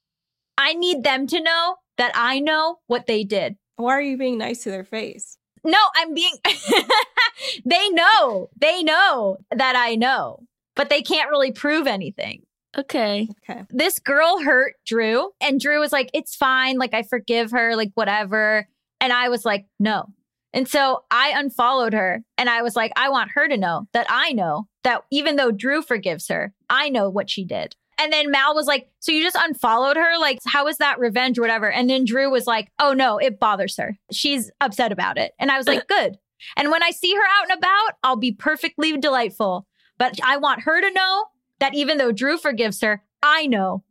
[0.57, 3.57] I need them to know that I know what they did.
[3.77, 5.37] Why are you being nice to their face?
[5.65, 6.35] No, I'm being
[7.65, 8.49] They know.
[8.59, 10.41] They know that I know,
[10.75, 12.43] but they can't really prove anything.
[12.77, 13.29] Okay.
[13.49, 13.62] Okay.
[13.70, 16.79] this girl hurt Drew, and Drew was like, It's fine.
[16.79, 18.68] Like, I forgive her, like, whatever.
[19.01, 20.07] And I was like, No.
[20.53, 24.07] And so I unfollowed her, and I was like, I want her to know that
[24.09, 27.75] I know that even though Drew forgives her, I know what she did.
[27.99, 30.18] And then Mal was like, So you just unfollowed her?
[30.18, 31.70] Like, how is that revenge or whatever?
[31.70, 33.97] And then Drew was like, Oh, no, it bothers her.
[34.12, 35.33] She's upset about it.
[35.39, 36.18] And I was like, Good.
[36.57, 39.66] And when I see her out and about, I'll be perfectly delightful.
[39.99, 41.25] But I want her to know
[41.65, 43.85] that even though Drew forgives her, I know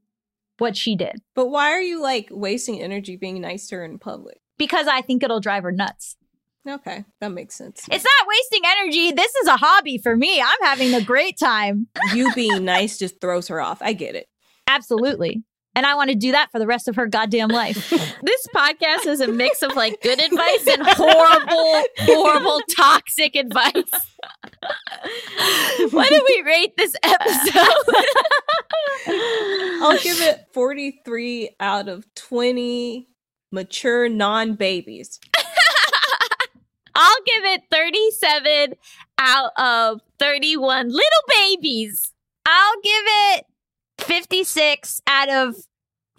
[0.60, 3.98] what she did But why are you like wasting energy being nice to her in
[3.98, 4.38] public?
[4.60, 6.16] because I think it'll drive her nuts.
[6.70, 7.82] Okay, that makes sense.
[7.92, 9.12] It's not wasting energy.
[9.12, 10.40] This is a hobby for me.
[10.40, 11.88] I'm having a great time.
[12.14, 13.82] you being nice just throws her off.
[13.82, 14.28] I get it.
[14.68, 15.44] Absolutely.
[15.76, 17.92] And I want to do that for the rest of her goddamn life.
[18.24, 23.74] This podcast is a mix of like good advice and horrible, horrible, toxic advice.
[25.92, 27.86] what do we rate this episode?
[29.82, 33.10] I'll give it 43 out of 20
[33.52, 35.20] mature non babies.
[36.96, 38.76] I'll give it 37
[39.18, 42.14] out of 31 little babies.
[42.46, 43.46] I'll give it
[44.04, 45.56] 56 out of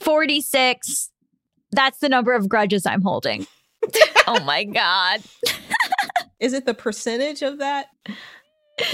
[0.00, 1.10] 46.
[1.72, 3.46] That's the number of grudges I'm holding.
[4.26, 5.20] Oh my God.
[6.40, 7.88] Is it the percentage of that?
[8.08, 8.16] No,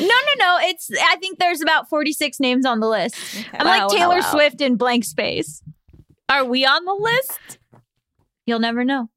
[0.00, 0.58] no, no.
[0.62, 3.14] It's I think there's about 46 names on the list.
[3.36, 3.48] Okay.
[3.60, 4.30] I'm Wow, like Taylor wow.
[4.32, 5.62] Swift in blank space.
[6.28, 7.58] Are we on the list?
[8.44, 9.08] You'll never know.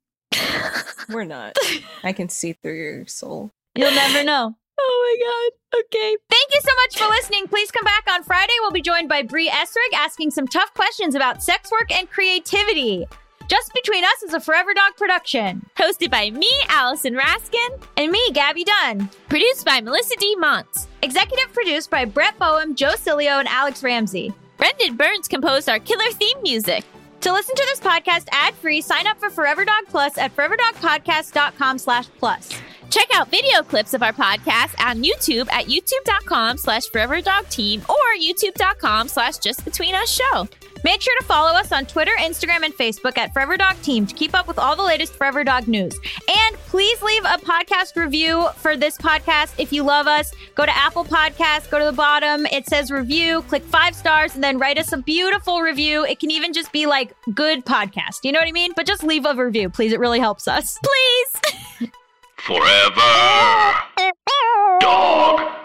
[1.10, 1.58] We're not.
[2.04, 3.50] I can see through your soul.
[3.74, 4.56] You'll never know.
[4.80, 5.82] Oh my God.
[5.86, 6.18] Okay.
[6.30, 7.48] Thank you so much for listening.
[7.48, 8.54] Please come back on Friday.
[8.62, 13.06] We'll be joined by Brie Esrig asking some tough questions about sex work and creativity.
[13.50, 15.66] Just Between Us is a Forever Dog production.
[15.78, 17.84] Hosted by me, Allison Raskin.
[17.98, 19.10] And me, Gaby Dunn.
[19.30, 20.36] Produced by Melisa D.
[20.38, 20.88] Mont.
[21.02, 24.34] Executive produced by Brett Boham, Joe Cilio, and Alex Ramsey.
[24.58, 26.86] Brendan Burns composed our killer theme music.
[27.22, 32.08] To listen to this podcast ad-free, sign up for Forever Dog Plus at foreverdogpodcast.com slash
[32.20, 32.50] plus.
[32.94, 39.08] Check out video clips of our podcast on YouTube at youtube.com slash foreverdogteam or youtube.com
[39.08, 40.48] slash just between us show.
[40.84, 44.14] Make sure to follow us on Twitter, Instagram, and Facebook at Forever Dog Team to
[44.14, 46.00] keep up with all the latest Forever Dog news.
[46.30, 50.32] And please leave a podcast review for this podcast if you love us.
[50.54, 52.46] Go to Apple Podcasts, go to the bottom.
[52.46, 56.06] It says review, click five stars, and then write us a beautiful review.
[56.06, 58.20] It can even just be like good podcast.
[58.22, 58.72] You know what I mean?
[58.76, 59.94] But just leave a review, please.
[59.94, 60.78] It really helps us.
[60.78, 61.90] Please.
[62.46, 63.00] Forever.
[64.82, 65.63] Dog.